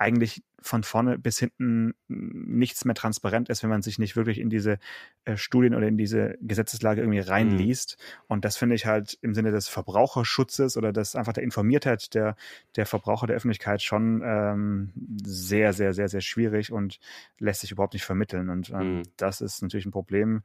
eigentlich 0.00 0.42
von 0.62 0.82
vorne 0.82 1.18
bis 1.18 1.38
hinten 1.38 1.92
nichts 2.08 2.86
mehr 2.86 2.94
transparent 2.94 3.50
ist, 3.50 3.62
wenn 3.62 3.68
man 3.68 3.82
sich 3.82 3.98
nicht 3.98 4.16
wirklich 4.16 4.38
in 4.40 4.48
diese 4.48 4.78
äh, 5.26 5.36
Studien 5.36 5.74
oder 5.74 5.86
in 5.88 5.98
diese 5.98 6.38
Gesetzeslage 6.40 7.02
irgendwie 7.02 7.18
reinliest. 7.18 7.98
Mhm. 7.98 8.24
Und 8.28 8.44
das 8.46 8.56
finde 8.56 8.76
ich 8.76 8.86
halt 8.86 9.18
im 9.20 9.34
Sinne 9.34 9.50
des 9.50 9.68
Verbraucherschutzes 9.68 10.78
oder 10.78 10.92
des 10.92 11.16
einfach 11.16 11.34
der 11.34 11.42
Informiertheit 11.42 12.14
der, 12.14 12.36
der 12.76 12.86
Verbraucher 12.86 13.26
der 13.26 13.36
Öffentlichkeit 13.36 13.82
schon 13.82 14.22
ähm, 14.24 14.92
sehr, 15.22 15.74
sehr, 15.74 15.92
sehr, 15.92 16.08
sehr 16.08 16.22
schwierig 16.22 16.72
und 16.72 16.98
lässt 17.38 17.60
sich 17.60 17.72
überhaupt 17.72 17.92
nicht 17.92 18.04
vermitteln. 18.04 18.48
Und 18.48 18.70
ähm, 18.70 18.96
mhm. 18.96 19.02
das 19.18 19.42
ist 19.42 19.62
natürlich 19.62 19.84
ein 19.84 19.92
Problem, 19.92 20.42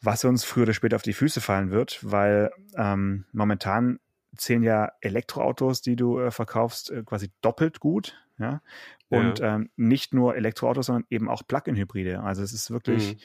was 0.00 0.24
uns 0.24 0.44
früher 0.44 0.64
oder 0.64 0.74
später 0.74 0.94
auf 0.94 1.02
die 1.02 1.14
Füße 1.14 1.40
fallen 1.40 1.72
wird, 1.72 1.98
weil 2.02 2.52
ähm, 2.76 3.24
momentan 3.32 3.98
zählen 4.36 4.62
ja 4.62 4.92
Elektroautos, 5.00 5.82
die 5.82 5.96
du 5.96 6.18
äh, 6.18 6.30
verkaufst, 6.30 6.90
äh, 6.90 7.02
quasi 7.04 7.30
doppelt 7.40 7.80
gut. 7.80 8.18
Ja? 8.42 8.62
Und 9.08 9.38
ja. 9.38 9.56
ähm, 9.56 9.70
nicht 9.76 10.14
nur 10.14 10.36
Elektroautos, 10.36 10.86
sondern 10.86 11.04
eben 11.10 11.28
auch 11.28 11.42
Plug-in-Hybride. 11.46 12.22
Also 12.22 12.42
es 12.42 12.52
ist 12.52 12.70
wirklich, 12.70 13.14
mhm. 13.14 13.18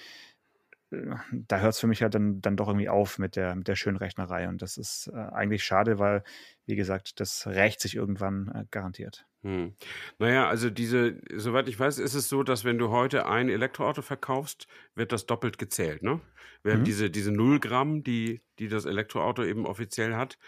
Da 0.89 1.60
hört 1.60 1.73
es 1.73 1.80
für 1.80 1.88
mich 1.88 2.02
halt 2.02 2.15
dann, 2.15 2.41
dann 2.41 2.56
doch 2.56 2.67
irgendwie 2.67 2.89
auf 2.89 3.19
mit 3.19 3.36
der, 3.36 3.56
mit 3.56 3.67
der 3.67 3.76
schönen 3.76 3.97
Rechnerei. 3.97 4.47
Und 4.47 4.62
das 4.62 4.78
ist 4.78 5.08
äh, 5.13 5.17
eigentlich 5.17 5.63
schade, 5.63 6.00
weil, 6.00 6.23
wie 6.65 6.76
gesagt, 6.76 7.19
das 7.19 7.45
rächt 7.47 7.82
sich 7.82 7.95
irgendwann 7.95 8.52
äh, 8.54 8.65
garantiert. 8.71 9.26
Hm. 9.43 9.76
Naja, 10.17 10.47
also 10.47 10.69
diese, 10.69 11.21
soweit 11.34 11.67
ich 11.67 11.80
weiß, 11.80 12.00
ist 12.00 12.13
es 12.13 12.30
so, 12.30 12.43
dass 12.43 12.63
wenn 12.63 12.78
du 12.78 12.89
heute 12.89 13.28
ein 13.28 13.50
Elektroauto 13.50 14.02
verkaufst, 14.02 14.67
wird 14.95 15.12
das 15.12 15.26
doppelt 15.26 15.58
gezählt, 15.58 16.04
ne? 16.04 16.21
Wir 16.63 16.76
mhm. 16.76 16.84
diese, 16.86 17.10
diese 17.10 17.32
0 17.32 17.60
Gramm, 17.60 18.04
die, 18.04 18.41
die 18.60 18.67
das 18.67 18.86
Elektroauto 18.86 19.43
eben 19.43 19.65
offiziell 19.65 20.15
hat, 20.15 20.39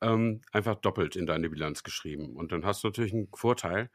ähm, 0.00 0.40
einfach 0.50 0.76
doppelt 0.76 1.14
in 1.14 1.26
deine 1.26 1.50
Bilanz 1.50 1.82
geschrieben. 1.82 2.36
Und 2.36 2.52
dann 2.52 2.64
hast 2.64 2.82
du 2.82 2.88
natürlich 2.88 3.12
einen 3.12 3.28
Vorteil. 3.34 3.90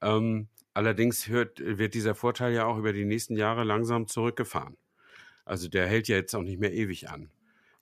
Ähm, 0.00 0.48
allerdings 0.72 1.28
hört, 1.28 1.60
wird 1.60 1.94
dieser 1.94 2.14
Vorteil 2.14 2.54
ja 2.54 2.64
auch 2.64 2.78
über 2.78 2.92
die 2.92 3.04
nächsten 3.04 3.36
Jahre 3.36 3.64
langsam 3.64 4.06
zurückgefahren. 4.06 4.76
Also 5.48 5.68
der 5.68 5.86
hält 5.86 6.08
ja 6.08 6.16
jetzt 6.16 6.34
auch 6.34 6.42
nicht 6.42 6.60
mehr 6.60 6.72
ewig 6.72 7.08
an 7.08 7.30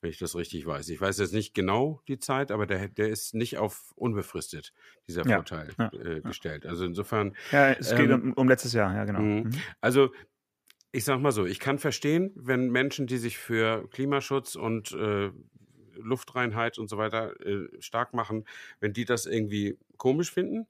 wenn 0.07 0.11
ich 0.11 0.19
das 0.19 0.37
richtig 0.37 0.67
weiß. 0.67 0.89
Ich 0.91 1.01
weiß 1.01 1.19
jetzt 1.19 1.33
nicht 1.33 1.55
genau 1.55 2.01
die 2.07 2.19
Zeit, 2.19 2.53
aber 2.53 2.67
der, 2.67 2.89
der 2.89 3.09
ist 3.09 3.35
nicht 3.35 3.59
auf 3.59 3.93
unbefristet, 3.97 4.73
dieser 5.09 5.25
Vorteil 5.25 5.75
ja, 5.79 5.91
äh, 5.93 6.21
gestellt. 6.21 6.67
Also 6.67 6.85
insofern. 6.85 7.35
Ja, 7.51 7.73
es 7.73 7.91
geht 7.91 8.11
ähm, 8.11 8.23
um, 8.23 8.33
um, 8.35 8.49
letztes 8.49 8.73
Jahr, 8.73 8.95
ja, 8.95 9.05
genau. 9.05 9.21
Mhm. 9.21 9.43
mhm. 9.45 9.51
Also 9.81 10.13
ich 10.93 11.05
sag 11.05 11.21
mal 11.21 11.33
so, 11.33 11.45
ich 11.45 11.61
kann 11.61 11.79
verstehen, 11.79 12.31
wenn 12.37 12.71
Menschen, 12.71 13.07
die 13.07 13.19
sich 13.19 13.37
für 13.37 13.89
Klimaschutz 13.91 14.55
und 14.55 14.93
äh, 14.93 15.31
Luftreinheit 15.97 16.79
und 16.79 16.89
so 16.89 16.99
weiter 16.99 17.39
äh, 17.45 17.67
stark 17.81 18.15
machen, 18.15 18.45
wenn 18.81 18.93
die 18.93 19.05
das 19.05 19.27
irgendwie 19.27 19.77
komisch 19.97 20.31
finden. 20.31 20.67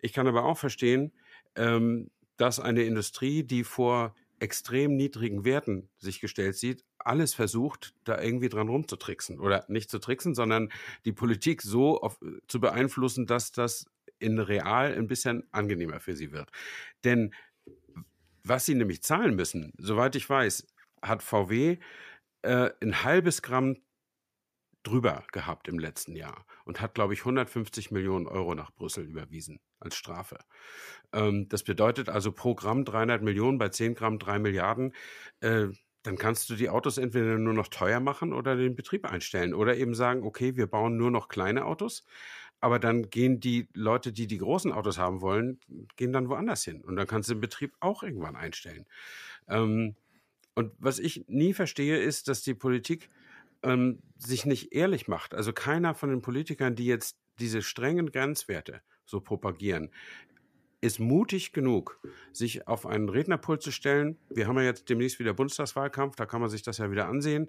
Ich 0.00 0.12
kann 0.12 0.26
aber 0.26 0.44
auch 0.44 0.58
verstehen, 0.58 1.12
ähm, 1.54 2.10
dass 2.36 2.58
eine 2.58 2.82
Industrie, 2.82 3.44
die 3.44 3.64
vor 3.64 4.14
extrem 4.42 4.96
niedrigen 4.96 5.44
Werten 5.44 5.88
sich 5.98 6.20
gestellt 6.20 6.56
sieht, 6.56 6.84
alles 6.98 7.32
versucht, 7.32 7.94
da 8.04 8.20
irgendwie 8.20 8.48
dran 8.48 8.68
rumzutricksen. 8.68 9.38
Oder 9.38 9.64
nicht 9.68 9.88
zu 9.88 10.00
tricksen, 10.00 10.34
sondern 10.34 10.70
die 11.04 11.12
Politik 11.12 11.62
so 11.62 12.00
auf, 12.00 12.18
zu 12.48 12.60
beeinflussen, 12.60 13.26
dass 13.26 13.52
das 13.52 13.86
in 14.18 14.38
real 14.40 14.94
ein 14.94 15.06
bisschen 15.06 15.44
angenehmer 15.52 16.00
für 16.00 16.16
sie 16.16 16.32
wird. 16.32 16.50
Denn 17.04 17.32
was 18.42 18.66
sie 18.66 18.74
nämlich 18.74 19.02
zahlen 19.02 19.36
müssen, 19.36 19.72
soweit 19.78 20.16
ich 20.16 20.28
weiß, 20.28 20.66
hat 21.00 21.22
VW 21.22 21.78
äh, 22.42 22.70
ein 22.82 23.04
halbes 23.04 23.42
Gramm 23.42 23.76
drüber 24.82 25.24
gehabt 25.32 25.68
im 25.68 25.78
letzten 25.78 26.16
Jahr 26.16 26.44
und 26.64 26.80
hat, 26.80 26.94
glaube 26.94 27.14
ich, 27.14 27.20
150 27.20 27.90
Millionen 27.90 28.26
Euro 28.26 28.54
nach 28.54 28.72
Brüssel 28.72 29.04
überwiesen 29.04 29.60
als 29.80 29.96
Strafe. 29.96 30.38
Ähm, 31.12 31.48
das 31.48 31.62
bedeutet 31.62 32.08
also 32.08 32.32
pro 32.32 32.54
Gramm 32.54 32.84
300 32.84 33.22
Millionen, 33.22 33.58
bei 33.58 33.68
10 33.68 33.94
Gramm 33.94 34.18
3 34.18 34.38
Milliarden. 34.38 34.92
Äh, 35.40 35.68
dann 36.02 36.18
kannst 36.18 36.50
du 36.50 36.56
die 36.56 36.68
Autos 36.68 36.98
entweder 36.98 37.38
nur 37.38 37.54
noch 37.54 37.68
teuer 37.68 38.00
machen 38.00 38.32
oder 38.32 38.56
den 38.56 38.74
Betrieb 38.74 39.10
einstellen 39.10 39.54
oder 39.54 39.76
eben 39.76 39.94
sagen, 39.94 40.24
okay, 40.24 40.56
wir 40.56 40.66
bauen 40.66 40.96
nur 40.96 41.10
noch 41.10 41.28
kleine 41.28 41.64
Autos, 41.64 42.04
aber 42.60 42.78
dann 42.78 43.10
gehen 43.10 43.38
die 43.38 43.68
Leute, 43.74 44.12
die 44.12 44.26
die 44.26 44.38
großen 44.38 44.72
Autos 44.72 44.98
haben 44.98 45.20
wollen, 45.20 45.60
gehen 45.96 46.12
dann 46.12 46.28
woanders 46.28 46.64
hin 46.64 46.82
und 46.82 46.96
dann 46.96 47.06
kannst 47.06 47.28
du 47.28 47.34
den 47.34 47.40
Betrieb 47.40 47.74
auch 47.80 48.02
irgendwann 48.02 48.36
einstellen. 48.36 48.86
Ähm, 49.48 49.94
und 50.54 50.72
was 50.78 50.98
ich 50.98 51.24
nie 51.28 51.54
verstehe, 51.54 51.98
ist, 51.98 52.28
dass 52.28 52.42
die 52.42 52.54
Politik 52.54 53.08
ähm, 53.62 54.02
sich 54.16 54.46
nicht 54.46 54.72
ehrlich 54.72 55.08
macht. 55.08 55.34
Also 55.34 55.52
keiner 55.52 55.94
von 55.94 56.10
den 56.10 56.22
Politikern, 56.22 56.74
die 56.74 56.86
jetzt 56.86 57.18
diese 57.38 57.62
strengen 57.62 58.10
Grenzwerte 58.12 58.82
so 59.04 59.20
propagieren, 59.20 59.90
ist 60.82 60.98
mutig 60.98 61.52
genug, 61.52 62.00
sich 62.32 62.66
auf 62.66 62.86
einen 62.86 63.08
Rednerpult 63.08 63.62
zu 63.62 63.70
stellen. 63.70 64.18
Wir 64.28 64.48
haben 64.48 64.56
ja 64.56 64.64
jetzt 64.64 64.88
demnächst 64.90 65.20
wieder 65.20 65.32
Bundestagswahlkampf, 65.32 66.16
da 66.16 66.26
kann 66.26 66.40
man 66.40 66.50
sich 66.50 66.62
das 66.62 66.78
ja 66.78 66.90
wieder 66.90 67.06
ansehen. 67.06 67.48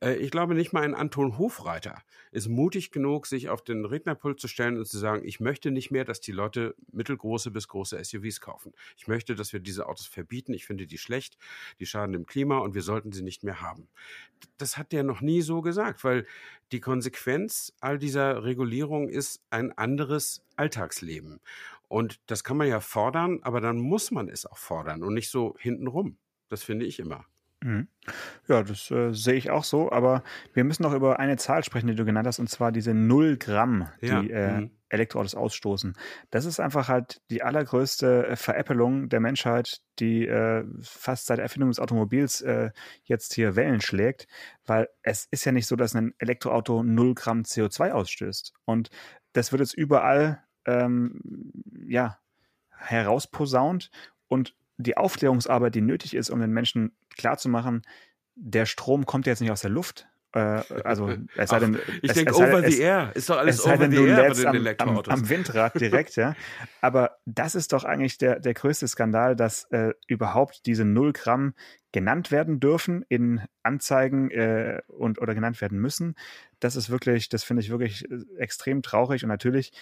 Äh, 0.00 0.16
ich 0.16 0.32
glaube, 0.32 0.56
nicht 0.56 0.72
mal 0.72 0.82
ein 0.82 0.96
Anton 0.96 1.38
Hofreiter 1.38 2.02
ist 2.32 2.48
mutig 2.48 2.90
genug, 2.90 3.28
sich 3.28 3.48
auf 3.48 3.62
den 3.62 3.84
Rednerpult 3.84 4.40
zu 4.40 4.48
stellen 4.48 4.76
und 4.76 4.86
zu 4.86 4.98
sagen, 4.98 5.24
ich 5.24 5.38
möchte 5.38 5.70
nicht 5.70 5.92
mehr, 5.92 6.04
dass 6.04 6.20
die 6.20 6.32
Leute 6.32 6.74
mittelgroße 6.90 7.52
bis 7.52 7.68
große 7.68 8.02
SUVs 8.02 8.40
kaufen. 8.40 8.72
Ich 8.96 9.06
möchte, 9.06 9.36
dass 9.36 9.52
wir 9.52 9.60
diese 9.60 9.86
Autos 9.86 10.06
verbieten. 10.06 10.52
Ich 10.52 10.66
finde 10.66 10.88
die 10.88 10.98
schlecht, 10.98 11.38
die 11.78 11.86
schaden 11.86 12.12
dem 12.12 12.26
Klima 12.26 12.58
und 12.58 12.74
wir 12.74 12.82
sollten 12.82 13.12
sie 13.12 13.22
nicht 13.22 13.44
mehr 13.44 13.60
haben. 13.60 13.88
Das 14.58 14.76
hat 14.76 14.90
der 14.90 15.04
noch 15.04 15.20
nie 15.20 15.42
so 15.42 15.62
gesagt, 15.62 16.02
weil 16.02 16.26
die 16.72 16.80
Konsequenz 16.80 17.72
all 17.78 17.98
dieser 17.98 18.42
Regulierung 18.42 19.08
ist 19.08 19.40
ein 19.50 19.70
anderes 19.70 20.44
Alltagsleben. 20.56 21.40
Und 21.88 22.20
das 22.26 22.44
kann 22.44 22.56
man 22.56 22.68
ja 22.68 22.80
fordern, 22.80 23.40
aber 23.42 23.60
dann 23.60 23.78
muss 23.78 24.10
man 24.10 24.28
es 24.28 24.46
auch 24.46 24.58
fordern 24.58 25.02
und 25.02 25.14
nicht 25.14 25.30
so 25.30 25.54
hintenrum. 25.58 26.18
Das 26.48 26.62
finde 26.62 26.86
ich 26.86 26.98
immer. 26.98 27.26
Mhm. 27.64 27.88
Ja, 28.46 28.62
das 28.62 28.90
äh, 28.90 29.14
sehe 29.14 29.34
ich 29.34 29.50
auch 29.50 29.64
so, 29.64 29.90
aber 29.90 30.22
wir 30.52 30.64
müssen 30.64 30.82
noch 30.82 30.92
über 30.92 31.18
eine 31.18 31.38
Zahl 31.38 31.64
sprechen, 31.64 31.86
die 31.86 31.94
du 31.94 32.04
genannt 32.04 32.26
hast, 32.26 32.38
und 32.38 32.50
zwar 32.50 32.72
diese 32.72 32.92
0 32.92 33.38
Gramm, 33.38 33.88
ja. 34.02 34.20
die 34.20 34.30
äh, 34.30 34.60
mhm. 34.60 34.70
Elektroautos 34.90 35.34
ausstoßen. 35.34 35.94
Das 36.30 36.44
ist 36.44 36.60
einfach 36.60 36.88
halt 36.88 37.22
die 37.30 37.42
allergrößte 37.42 38.26
äh, 38.26 38.36
Veräppelung 38.36 39.08
der 39.08 39.20
Menschheit, 39.20 39.80
die 39.98 40.26
äh, 40.26 40.66
fast 40.82 41.24
seit 41.24 41.38
Erfindung 41.38 41.70
des 41.70 41.80
Automobils 41.80 42.42
äh, 42.42 42.70
jetzt 43.04 43.32
hier 43.32 43.56
Wellen 43.56 43.80
schlägt, 43.80 44.28
weil 44.66 44.90
es 45.02 45.26
ist 45.30 45.46
ja 45.46 45.52
nicht 45.52 45.66
so, 45.66 45.74
dass 45.74 45.96
ein 45.96 46.12
Elektroauto 46.18 46.82
0 46.82 47.14
Gramm 47.14 47.42
CO2 47.44 47.92
ausstößt. 47.92 48.52
Und 48.66 48.90
das 49.32 49.52
wird 49.52 49.60
jetzt 49.60 49.74
überall 49.74 50.44
ähm, 50.66 51.50
ja, 51.88 52.18
herausposaunt 52.76 53.90
und 54.28 54.54
die 54.76 54.96
Aufklärungsarbeit, 54.96 55.74
die 55.74 55.80
nötig 55.80 56.14
ist, 56.14 56.30
um 56.30 56.40
den 56.40 56.50
Menschen 56.50 56.96
klarzumachen, 57.16 57.82
der 58.34 58.66
Strom 58.66 59.06
kommt 59.06 59.26
jetzt 59.26 59.40
nicht 59.40 59.50
aus 59.50 59.60
der 59.60 59.70
Luft. 59.70 60.08
Äh, 60.34 60.62
also 60.84 61.08
es 61.36 61.50
sei 61.50 61.60
denn, 61.60 61.78
ich 62.02 62.12
denke 62.12 62.34
over 62.34 62.68
the 62.68 62.80
air 62.80 63.12
ist 63.14 63.30
doch 63.30 63.38
alles 63.38 63.64
over 63.64 63.88
the 63.88 63.96
air 63.96 64.28
bei 64.28 64.34
den 64.34 64.54
Elektroautos. 64.54 65.12
Am, 65.12 65.20
am, 65.20 65.28
Windrad 65.28 65.80
direkt, 65.80 66.16
ja. 66.16 66.34
Aber 66.80 67.18
das 67.24 67.54
ist 67.54 67.72
doch 67.72 67.84
eigentlich 67.84 68.18
der 68.18 68.40
der 68.40 68.54
größte 68.54 68.88
Skandal, 68.88 69.36
dass 69.36 69.64
äh, 69.70 69.92
überhaupt 70.08 70.66
diese 70.66 70.84
0 70.84 71.12
Gramm 71.12 71.54
genannt 71.92 72.32
werden 72.32 72.58
dürfen 72.58 73.04
in 73.08 73.42
Anzeigen 73.62 74.30
äh, 74.32 74.82
und 74.88 75.20
oder 75.20 75.34
genannt 75.34 75.60
werden 75.60 75.78
müssen. 75.78 76.16
Das 76.58 76.74
ist 76.74 76.90
wirklich, 76.90 77.28
das 77.28 77.44
finde 77.44 77.62
ich 77.62 77.70
wirklich 77.70 78.10
äh, 78.10 78.24
extrem 78.38 78.82
traurig 78.82 79.22
und 79.22 79.28
natürlich 79.28 79.72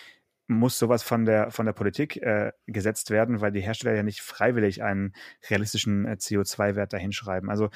muss 0.46 0.78
sowas 0.78 1.02
von 1.02 1.24
der, 1.24 1.50
von 1.50 1.66
der 1.66 1.72
Politik 1.72 2.16
äh, 2.16 2.52
gesetzt 2.66 3.10
werden, 3.10 3.40
weil 3.40 3.52
die 3.52 3.60
Hersteller 3.60 3.94
ja 3.94 4.02
nicht 4.02 4.20
freiwillig 4.20 4.82
einen 4.82 5.14
realistischen 5.48 6.06
äh, 6.06 6.12
CO2-Wert 6.12 6.92
dahinschreiben. 6.92 7.48
Also 7.48 7.70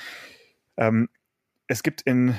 ähm, 0.76 1.08
es 1.66 1.82
gibt 1.82 2.02
in 2.02 2.34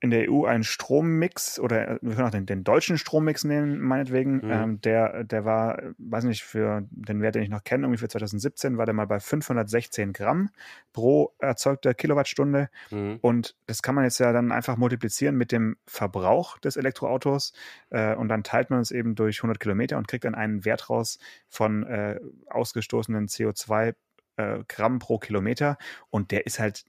in 0.00 0.10
der 0.10 0.30
EU 0.30 0.44
einen 0.44 0.62
Strommix 0.62 1.58
oder 1.58 1.88
äh, 1.88 1.98
wir 2.00 2.14
können 2.14 2.26
auch 2.26 2.32
den, 2.32 2.46
den 2.46 2.62
deutschen 2.62 2.98
Strommix 2.98 3.44
nehmen, 3.44 3.80
meinetwegen. 3.80 4.36
Mhm. 4.36 4.50
Ähm, 4.50 4.80
der, 4.80 5.24
der 5.24 5.44
war, 5.44 5.82
weiß 5.98 6.24
nicht, 6.24 6.44
für 6.44 6.86
den 6.90 7.20
Wert, 7.20 7.34
den 7.34 7.42
ich 7.42 7.48
noch 7.48 7.64
kenne, 7.64 7.84
irgendwie 7.84 7.98
für 7.98 8.08
2017 8.08 8.78
war 8.78 8.86
der 8.86 8.94
mal 8.94 9.06
bei 9.06 9.18
516 9.18 10.12
Gramm 10.12 10.50
pro 10.92 11.34
erzeugter 11.40 11.94
Kilowattstunde. 11.94 12.70
Mhm. 12.90 13.18
Und 13.20 13.56
das 13.66 13.82
kann 13.82 13.96
man 13.96 14.04
jetzt 14.04 14.20
ja 14.20 14.32
dann 14.32 14.52
einfach 14.52 14.76
multiplizieren 14.76 15.36
mit 15.36 15.50
dem 15.50 15.76
Verbrauch 15.86 16.58
des 16.58 16.76
Elektroautos 16.76 17.52
äh, 17.90 18.14
und 18.14 18.28
dann 18.28 18.44
teilt 18.44 18.70
man 18.70 18.80
es 18.80 18.92
eben 18.92 19.16
durch 19.16 19.38
100 19.38 19.58
Kilometer 19.58 19.98
und 19.98 20.06
kriegt 20.06 20.24
dann 20.24 20.36
einen 20.36 20.64
Wert 20.64 20.90
raus 20.90 21.18
von 21.48 21.82
äh, 21.84 22.20
ausgestoßenen 22.46 23.26
CO2 23.26 23.94
äh, 24.36 24.60
Gramm 24.68 25.00
pro 25.00 25.18
Kilometer. 25.18 25.76
Und 26.10 26.30
der 26.30 26.46
ist 26.46 26.60
halt 26.60 26.84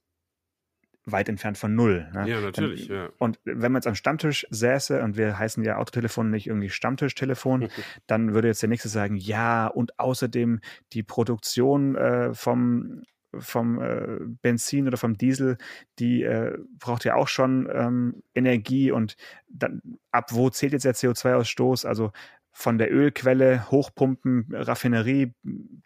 weit 1.06 1.30
entfernt 1.30 1.58
von 1.58 1.76
null. 1.76 2.10
Ne? 2.14 2.30
Ja, 2.30 2.42
natürlich. 2.42 2.88
ja. 2.88 3.10
Und 3.18 3.40
wenn 3.44 3.72
man 3.72 3.80
jetzt 3.80 3.88
am 3.88 3.96
Stammtisch 3.96 4.46
säße, 4.50 5.02
und 5.02 5.18
wir 5.18 5.38
heißen 5.38 5.64
ja 5.64 5.78
Autotelefon 5.78 6.30
nicht 6.30 6.48
irgendwie 6.48 6.70
Stammtischtelefon, 6.70 7.70
dann 8.08 8.34
würde 8.34 8.48
jetzt 8.48 8.62
der 8.62 8.70
Nächste 8.70 8.90
sagen, 8.90 9.16
ja, 9.16 9.68
und 9.68 10.00
außerdem 10.00 10.60
die 10.94 11.04
Produktion 11.04 11.96
äh, 11.96 12.34
vom 12.34 13.04
vom 13.38 13.80
äh, 13.80 14.18
Benzin 14.42 14.88
oder 14.88 14.98
vom 14.98 15.16
Diesel, 15.16 15.58
die 16.00 16.24
äh, 16.24 16.58
braucht 16.80 17.06
ja 17.06 17.14
auch 17.14 17.28
schon 17.28 17.70
ähm, 17.72 18.24
Energie 18.34 18.92
und 18.92 19.18
dann, 19.48 19.82
ab 20.12 20.34
wo 20.34 20.50
zählt 20.50 20.74
jetzt 20.74 20.86
der 20.86 20.96
CO2-Ausstoß? 20.96 21.86
Also 21.86 22.12
von 22.60 22.78
der 22.78 22.94
Ölquelle, 22.94 23.72
Hochpumpen, 23.72 24.48
Raffinerie, 24.52 25.34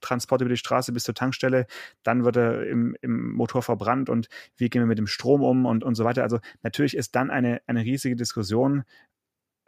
Transport 0.02 0.42
über 0.42 0.50
die 0.50 0.58
Straße 0.58 0.92
bis 0.92 1.04
zur 1.04 1.14
Tankstelle, 1.14 1.68
dann 2.02 2.26
wird 2.26 2.36
er 2.36 2.66
im, 2.66 2.98
im 3.02 3.32
Motor 3.34 3.62
verbrannt 3.62 4.10
und 4.10 4.28
wie 4.58 4.72
gehen 4.72 4.82
wir 4.82 4.88
mit 4.88 4.98
dem 4.98 5.06
Strom 5.06 5.44
um 5.44 5.68
und, 5.68 5.84
und 5.84 5.94
so 5.94 6.04
weiter. 6.04 6.24
Also 6.24 6.40
natürlich 6.64 6.98
ist 6.98 7.16
dann 7.16 7.30
eine, 7.30 7.62
eine 7.68 7.84
riesige 7.84 8.16
Diskussion, 8.16 8.86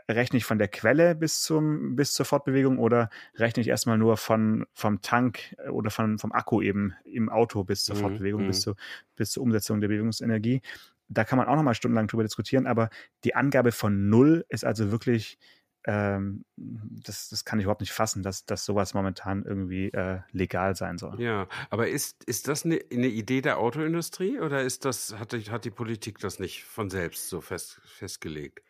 rechne 0.09 0.37
ich 0.37 0.45
von 0.45 0.57
der 0.57 0.67
Quelle 0.67 1.13
bis 1.13 1.43
zum 1.43 1.95
bis 1.95 2.13
zur 2.13 2.25
Fortbewegung 2.25 2.79
oder 2.79 3.11
rechne 3.35 3.61
ich 3.61 3.67
erstmal 3.67 3.99
nur 3.99 4.17
von 4.17 4.65
vom 4.73 5.01
Tank 5.01 5.55
oder 5.69 5.91
von, 5.91 6.17
vom 6.17 6.31
Akku 6.31 6.59
eben 6.63 6.95
im 7.03 7.29
Auto 7.29 7.63
bis 7.63 7.83
zur 7.83 7.97
mhm, 7.97 7.99
Fortbewegung, 7.99 8.47
bis, 8.47 8.65
mhm. 8.65 8.71
zu, 8.71 8.75
bis 9.15 9.29
zur 9.29 9.43
Umsetzung 9.43 9.79
der 9.79 9.89
Bewegungsenergie. 9.89 10.61
Da 11.07 11.23
kann 11.23 11.37
man 11.37 11.47
auch 11.47 11.55
nochmal 11.55 11.75
stundenlang 11.75 12.07
drüber 12.07 12.23
diskutieren, 12.23 12.65
aber 12.65 12.89
die 13.23 13.35
Angabe 13.35 13.71
von 13.71 14.09
null 14.09 14.43
ist 14.49 14.65
also 14.65 14.89
wirklich 14.89 15.37
ähm, 15.85 16.45
das, 16.55 17.29
das 17.29 17.45
kann 17.45 17.59
ich 17.59 17.63
überhaupt 17.63 17.81
nicht 17.81 17.93
fassen, 17.93 18.23
dass, 18.23 18.45
dass 18.45 18.65
sowas 18.65 18.93
momentan 18.93 19.43
irgendwie 19.43 19.89
äh, 19.89 20.19
legal 20.31 20.75
sein 20.75 20.97
soll. 20.97 21.21
Ja, 21.21 21.47
aber 21.69 21.87
ist, 21.87 22.23
ist 22.23 22.47
das 22.47 22.65
eine, 22.65 22.79
eine 22.91 23.07
Idee 23.07 23.41
der 23.41 23.59
Autoindustrie 23.59 24.39
oder 24.39 24.61
ist 24.61 24.85
das, 24.85 25.15
hat, 25.17 25.33
hat 25.33 25.65
die 25.65 25.71
Politik 25.71 26.19
das 26.19 26.39
nicht 26.39 26.63
von 26.63 26.89
selbst 26.89 27.29
so 27.29 27.41
fest, 27.41 27.81
festgelegt? 27.85 28.61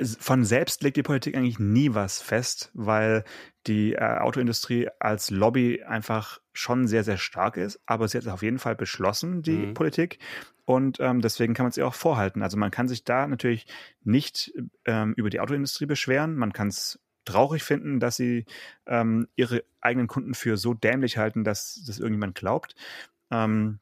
von 0.00 0.44
selbst 0.44 0.82
legt 0.82 0.96
die 0.96 1.02
Politik 1.02 1.36
eigentlich 1.36 1.58
nie 1.58 1.94
was 1.94 2.22
fest, 2.22 2.70
weil 2.74 3.24
die 3.66 3.94
äh, 3.94 4.18
Autoindustrie 4.18 4.88
als 4.98 5.30
Lobby 5.30 5.82
einfach 5.82 6.40
schon 6.52 6.86
sehr, 6.86 7.04
sehr 7.04 7.18
stark 7.18 7.56
ist. 7.56 7.80
Aber 7.86 8.08
sie 8.08 8.18
hat 8.18 8.26
auf 8.28 8.42
jeden 8.42 8.58
Fall 8.58 8.74
beschlossen, 8.74 9.42
die 9.42 9.66
mhm. 9.66 9.74
Politik. 9.74 10.18
Und 10.64 10.98
ähm, 11.00 11.20
deswegen 11.20 11.54
kann 11.54 11.64
man 11.64 11.72
sie 11.72 11.82
auch 11.82 11.94
vorhalten. 11.94 12.42
Also 12.42 12.56
man 12.56 12.70
kann 12.70 12.88
sich 12.88 13.04
da 13.04 13.26
natürlich 13.26 13.66
nicht 14.04 14.52
ähm, 14.84 15.14
über 15.16 15.30
die 15.30 15.40
Autoindustrie 15.40 15.86
beschweren. 15.86 16.36
Man 16.36 16.52
kann 16.52 16.68
es 16.68 17.00
traurig 17.24 17.62
finden, 17.62 18.00
dass 18.00 18.16
sie 18.16 18.46
ähm, 18.86 19.28
ihre 19.36 19.64
eigenen 19.80 20.06
Kunden 20.06 20.34
für 20.34 20.56
so 20.56 20.74
dämlich 20.74 21.18
halten, 21.18 21.44
dass 21.44 21.82
das 21.86 21.98
irgendjemand 21.98 22.34
glaubt. 22.34 22.74
Ähm, 23.30 23.80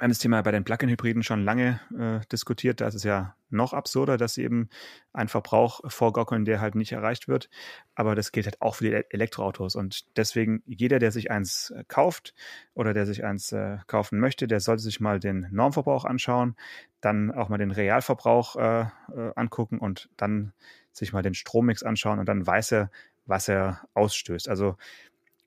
haben 0.00 0.10
das 0.10 0.18
Thema 0.18 0.42
bei 0.42 0.50
den 0.50 0.64
Plug-in-Hybriden 0.64 1.22
schon 1.22 1.44
lange 1.44 1.80
äh, 1.98 2.26
diskutiert. 2.30 2.80
Da 2.80 2.88
ist 2.88 2.94
es 2.94 3.04
ja 3.04 3.34
noch 3.48 3.72
absurder, 3.72 4.16
dass 4.16 4.34
sie 4.34 4.42
eben 4.42 4.68
einen 5.12 5.28
Verbrauch 5.28 5.80
vorgaukeln, 5.90 6.44
der 6.44 6.60
halt 6.60 6.74
nicht 6.74 6.92
erreicht 6.92 7.28
wird. 7.28 7.48
Aber 7.94 8.14
das 8.14 8.32
gilt 8.32 8.46
halt 8.46 8.60
auch 8.60 8.76
für 8.76 8.84
die 8.84 8.92
Elektroautos. 9.10 9.74
Und 9.74 10.16
deswegen, 10.16 10.62
jeder, 10.66 10.98
der 10.98 11.12
sich 11.12 11.30
eins 11.30 11.70
äh, 11.70 11.84
kauft 11.88 12.34
oder 12.74 12.92
der 12.92 13.06
sich 13.06 13.24
eins 13.24 13.52
äh, 13.52 13.78
kaufen 13.86 14.20
möchte, 14.20 14.46
der 14.46 14.60
sollte 14.60 14.82
sich 14.82 15.00
mal 15.00 15.18
den 15.18 15.48
Normverbrauch 15.50 16.04
anschauen, 16.04 16.56
dann 17.00 17.30
auch 17.30 17.48
mal 17.48 17.58
den 17.58 17.70
Realverbrauch 17.70 18.56
äh, 18.56 18.80
äh, 18.80 19.32
angucken 19.34 19.78
und 19.78 20.10
dann 20.16 20.52
sich 20.92 21.12
mal 21.12 21.22
den 21.22 21.34
Strommix 21.34 21.82
anschauen 21.82 22.18
und 22.18 22.28
dann 22.28 22.46
weiß 22.46 22.72
er, 22.72 22.90
was 23.26 23.48
er 23.48 23.86
ausstößt. 23.94 24.48
Also, 24.48 24.76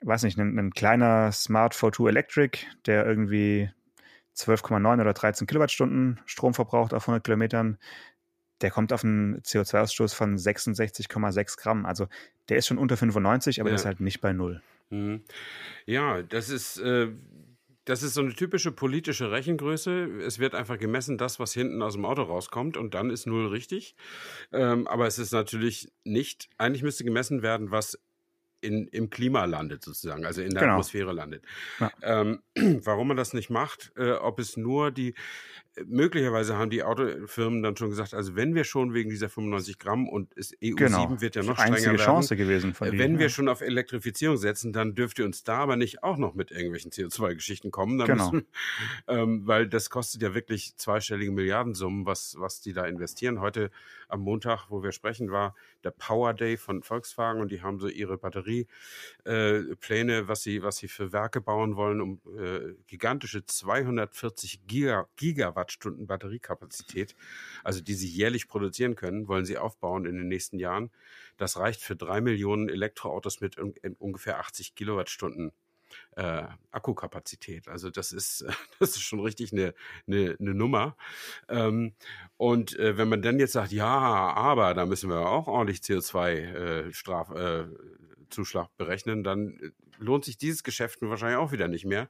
weiß 0.01 0.23
nicht, 0.23 0.39
ein, 0.39 0.57
ein 0.57 0.71
kleiner 0.71 1.31
Smart 1.31 1.73
42 1.73 2.07
Electric, 2.07 2.59
der 2.85 3.05
irgendwie 3.05 3.69
12,9 4.39 5.02
oder 5.02 5.13
13 5.13 5.47
Kilowattstunden 5.47 6.19
Strom 6.25 6.54
verbraucht 6.54 6.93
auf 6.93 7.04
100 7.04 7.23
Kilometern, 7.23 7.78
der 8.62 8.71
kommt 8.71 8.93
auf 8.93 9.04
einen 9.04 9.41
CO2-Ausstoß 9.41 10.13
von 10.13 10.38
66,6 10.38 11.60
Gramm. 11.60 11.86
Also 11.86 12.08
der 12.49 12.58
ist 12.58 12.67
schon 12.67 12.78
unter 12.78 12.97
95, 12.97 13.62
aber 13.62 13.69
ja. 13.69 13.75
ist 13.75 13.86
halt 13.86 13.99
nicht 13.99 14.21
bei 14.21 14.34
null. 14.34 14.62
Mhm. 14.89 15.21
Ja, 15.86 16.21
das 16.23 16.49
ist, 16.49 16.80
äh, 16.80 17.10
das 17.86 18.04
ist 18.04 18.13
so 18.13 18.21
eine 18.21 18.34
typische 18.34 18.71
politische 18.71 19.32
Rechengröße. 19.32 20.21
Es 20.25 20.39
wird 20.39 20.56
einfach 20.56 20.78
gemessen, 20.78 21.17
das, 21.17 21.39
was 21.39 21.54
hinten 21.54 21.82
aus 21.82 21.93
dem 21.93 22.06
Auto 22.06 22.23
rauskommt, 22.23 22.78
und 22.78 22.93
dann 22.93 23.10
ist 23.10 23.25
null 23.25 23.47
richtig. 23.47 23.95
Ähm, 24.52 24.88
aber 24.88 25.08
es 25.08 25.19
ist 25.19 25.32
natürlich 25.32 25.91
nicht, 26.04 26.49
eigentlich 26.58 26.84
müsste 26.84 27.04
gemessen 27.04 27.41
werden, 27.41 27.71
was 27.71 27.97
in, 28.61 28.87
im 28.87 29.09
Klima 29.09 29.45
landet 29.45 29.83
sozusagen, 29.83 30.25
also 30.25 30.41
in 30.41 30.51
der 30.51 30.61
genau. 30.61 30.73
Atmosphäre 30.73 31.13
landet. 31.13 31.43
Ja. 31.79 31.91
Ähm, 32.01 32.41
warum 32.83 33.09
man 33.09 33.17
das 33.17 33.33
nicht 33.33 33.49
macht, 33.49 33.91
äh, 33.97 34.11
ob 34.11 34.39
es 34.39 34.57
nur 34.57 34.91
die, 34.91 35.15
möglicherweise 35.87 36.57
haben 36.57 36.69
die 36.69 36.83
Autofirmen 36.83 37.63
dann 37.63 37.75
schon 37.77 37.89
gesagt, 37.89 38.13
also 38.13 38.35
wenn 38.35 38.55
wir 38.55 38.63
schon 38.63 38.93
wegen 38.93 39.09
dieser 39.09 39.29
95 39.29 39.79
Gramm 39.79 40.07
und 40.07 40.35
es 40.37 40.53
EU 40.63 40.75
genau. 40.75 41.01
7 41.01 41.21
wird 41.21 41.35
ja 41.35 41.43
noch 41.43 41.57
strenger 41.57 41.85
werden, 41.85 41.97
Chance 41.97 42.35
gewesen 42.35 42.73
von 42.73 42.87
äh, 42.87 42.91
wenn 42.91 42.97
denen, 42.97 43.19
wir 43.19 43.27
ja. 43.27 43.29
schon 43.29 43.47
auf 43.47 43.61
Elektrifizierung 43.61 44.37
setzen, 44.37 44.73
dann 44.73 44.95
dürft 44.95 45.19
ihr 45.19 45.25
uns 45.25 45.43
da 45.43 45.59
aber 45.59 45.75
nicht 45.75 46.03
auch 46.03 46.17
noch 46.17 46.33
mit 46.33 46.51
irgendwelchen 46.51 46.91
CO2-Geschichten 46.91 47.71
kommen, 47.71 47.97
genau. 47.99 48.31
Müssen, 48.31 48.47
ähm, 49.07 49.45
weil 49.45 49.67
das 49.67 49.89
kostet 49.89 50.21
ja 50.21 50.33
wirklich 50.33 50.75
zweistellige 50.77 51.31
Milliardensummen, 51.31 52.05
was, 52.05 52.35
was 52.37 52.61
die 52.61 52.73
da 52.73 52.85
investieren. 52.85 53.41
Heute 53.41 53.71
am 54.07 54.21
Montag, 54.21 54.67
wo 54.69 54.83
wir 54.83 54.91
sprechen, 54.91 55.31
war 55.31 55.55
der 55.83 55.91
Power 55.91 56.33
Day 56.33 56.57
von 56.57 56.83
Volkswagen 56.83 57.41
und 57.41 57.51
die 57.51 57.61
haben 57.61 57.79
so 57.79 57.87
ihre 57.87 58.17
Batteriepläne, 58.17 58.67
äh, 59.25 60.27
was 60.27 60.43
sie, 60.43 60.63
was 60.63 60.77
sie 60.77 60.87
für 60.87 61.11
Werke 61.13 61.41
bauen 61.41 61.75
wollen, 61.75 62.01
um 62.01 62.19
äh, 62.37 62.73
gigantische 62.87 63.45
240 63.45 64.67
Giga, 64.67 65.07
Gigawatt 65.15 65.68
Kilowattstunden 65.69 66.08
Batteriekapazität, 66.08 67.15
also 67.63 67.82
die 67.82 67.93
sie 67.93 68.08
jährlich 68.08 68.47
produzieren 68.47 68.95
können, 68.95 69.27
wollen 69.27 69.45
sie 69.45 69.58
aufbauen 69.58 70.05
in 70.05 70.17
den 70.17 70.27
nächsten 70.27 70.60
Jahren. 70.60 70.91
Das 71.38 71.58
reicht 71.58 71.82
für 71.82 71.95
drei 71.95 72.21
Millionen 72.21 72.69
Elektroautos 72.69 73.39
mit 73.39 73.58
ungefähr 73.58 74.39
80 74.39 74.75
Kilowattstunden 74.75 75.51
äh, 76.15 76.43
Akkukapazität. 76.71 77.67
Also 77.67 77.89
das 77.89 78.12
ist, 78.12 78.45
das 78.79 78.89
ist 78.91 79.01
schon 79.01 79.19
richtig 79.19 79.53
eine, 79.53 79.73
eine, 80.08 80.36
eine 80.39 80.53
Nummer. 80.53 80.95
Ähm, 81.47 81.93
und 82.38 82.77
äh, 82.77 82.97
wenn 82.97 83.10
man 83.10 83.21
dann 83.21 83.39
jetzt 83.39 83.53
sagt, 83.53 83.71
ja, 83.71 83.88
aber 83.88 84.73
da 84.73 84.86
müssen 84.86 85.10
wir 85.10 85.27
auch 85.27 85.47
ordentlich 85.47 85.79
CO2-Straf, 85.79 87.32
äh, 87.32 87.62
äh, 87.62 87.65
Zuschlag 88.29 88.69
berechnen, 88.77 89.23
dann 89.23 89.58
äh, 89.60 89.71
lohnt 89.97 90.25
sich 90.25 90.38
dieses 90.38 90.63
Geschäft 90.63 91.01
wahrscheinlich 91.01 91.38
auch 91.38 91.51
wieder 91.51 91.67
nicht 91.67 91.86
mehr. 91.86 92.08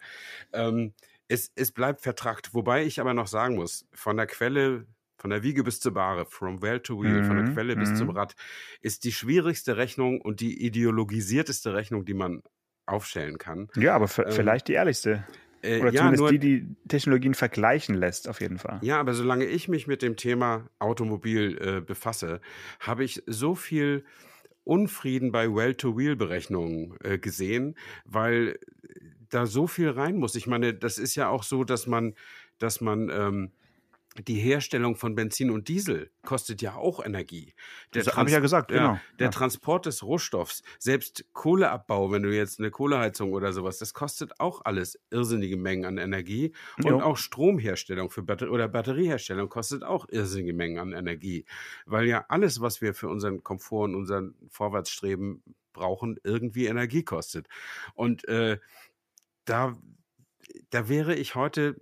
Ähm, 0.53 0.93
es, 1.29 1.51
es 1.55 1.71
bleibt 1.71 2.01
vertrackt. 2.01 2.53
Wobei 2.53 2.83
ich 2.83 2.99
aber 2.99 3.13
noch 3.13 3.27
sagen 3.27 3.55
muss, 3.55 3.87
von 3.93 4.17
der 4.17 4.27
Quelle 4.27 4.85
von 5.19 5.29
der 5.31 5.43
Wiege 5.43 5.63
bis 5.63 5.81
zur 5.81 5.93
Bahre, 5.93 6.25
from 6.25 6.61
well 6.61 6.79
to 6.79 7.01
wheel, 7.01 7.21
mhm. 7.21 7.25
von 7.25 7.35
der 7.35 7.45
mhm, 7.47 7.53
Quelle 7.53 7.75
bis 7.75 7.93
zum 7.95 8.07
mhm. 8.07 8.15
Rad, 8.15 8.35
ist 8.81 9.03
die 9.03 9.11
schwierigste 9.11 9.75
Rechnung 9.75 10.21
und 10.21 10.39
die 10.39 10.65
ideologisierteste 10.65 11.73
Rechnung, 11.73 12.05
die 12.05 12.13
man 12.13 12.41
aufstellen 12.85 13.37
kann. 13.37 13.67
Ja, 13.75 13.95
aber 13.95 14.05
ähm, 14.25 14.31
vielleicht 14.31 14.69
die 14.69 14.73
ehrlichste. 14.73 15.25
Äh, 15.61 15.81
Oder 15.81 15.93
zumindest 15.93 15.95
ja, 15.95 16.11
nur, 16.11 16.31
die, 16.31 16.39
die 16.39 16.75
Technologien 16.87 17.33
vergleichen 17.33 17.95
lässt, 17.95 18.29
auf 18.29 18.39
jeden 18.39 18.59
Fall. 18.59 18.79
Ja, 18.81 18.99
aber 18.99 19.13
solange 19.13 19.45
ich 19.45 19.67
mich 19.67 19.87
mit 19.87 20.01
dem 20.01 20.15
Thema 20.15 20.69
Automobil 20.79 21.57
äh, 21.61 21.81
befasse, 21.81 22.39
habe 22.79 23.03
ich 23.03 23.21
so 23.25 23.55
viel 23.55 24.05
Unfrieden 24.63 25.33
bei 25.33 25.53
Well-to-Wheel-Berechnungen 25.53 26.95
äh, 27.03 27.17
gesehen, 27.17 27.75
weil 28.05 28.57
da 29.29 29.45
so 29.45 29.67
viel 29.67 29.89
rein 29.89 30.17
muss. 30.17 30.35
Ich 30.35 30.47
meine, 30.47 30.73
das 30.73 30.97
ist 30.97 31.15
ja 31.15 31.29
auch 31.29 31.43
so, 31.43 31.63
dass 31.63 31.87
man, 31.87 32.15
dass 32.57 32.81
man 32.81 33.09
ähm, 33.09 33.51
die 34.27 34.35
Herstellung 34.35 34.95
von 34.95 35.15
Benzin 35.15 35.51
und 35.51 35.67
Diesel 35.67 36.09
kostet 36.23 36.61
ja 36.61 36.75
auch 36.75 37.03
Energie. 37.03 37.53
Der 37.93 38.03
das 38.03 38.17
habe 38.17 38.29
ich 38.29 38.33
ja 38.33 38.39
gesagt, 38.39 38.69
genau. 38.69 38.93
Ja, 38.93 39.01
der 39.19 39.27
ja. 39.27 39.31
Transport 39.31 39.85
des 39.85 40.03
Rohstoffs, 40.03 40.63
selbst 40.77 41.25
Kohleabbau, 41.33 42.11
wenn 42.11 42.23
du 42.23 42.35
jetzt 42.35 42.59
eine 42.59 42.71
Kohleheizung 42.71 43.33
oder 43.33 43.53
sowas, 43.53 43.77
das 43.77 43.93
kostet 43.93 44.39
auch 44.39 44.65
alles 44.65 44.99
irrsinnige 45.11 45.57
Mengen 45.57 45.85
an 45.85 45.97
Energie. 45.97 46.53
Und 46.77 46.89
jo. 46.89 47.01
auch 47.01 47.17
Stromherstellung 47.17 48.09
für 48.09 48.23
Batter 48.23 48.51
oder 48.51 48.67
Batterieherstellung 48.67 49.47
kostet 49.47 49.83
auch 49.83 50.07
irrsinnige 50.09 50.53
Mengen 50.53 50.79
an 50.79 50.91
Energie. 50.91 51.45
Weil 51.85 52.07
ja 52.07 52.25
alles, 52.29 52.61
was 52.61 52.81
wir 52.81 52.93
für 52.93 53.07
unseren 53.07 53.43
Komfort 53.43 53.85
und 53.85 53.95
unseren 53.95 54.35
Vorwärtsstreben 54.49 55.43
brauchen, 55.71 56.19
irgendwie 56.23 56.65
Energie 56.65 57.03
kostet. 57.03 57.47
Und 57.93 58.27
äh, 58.27 58.57
da, 59.49 59.75
da 60.69 60.89
wäre 60.89 61.15
ich 61.15 61.35
heute 61.35 61.75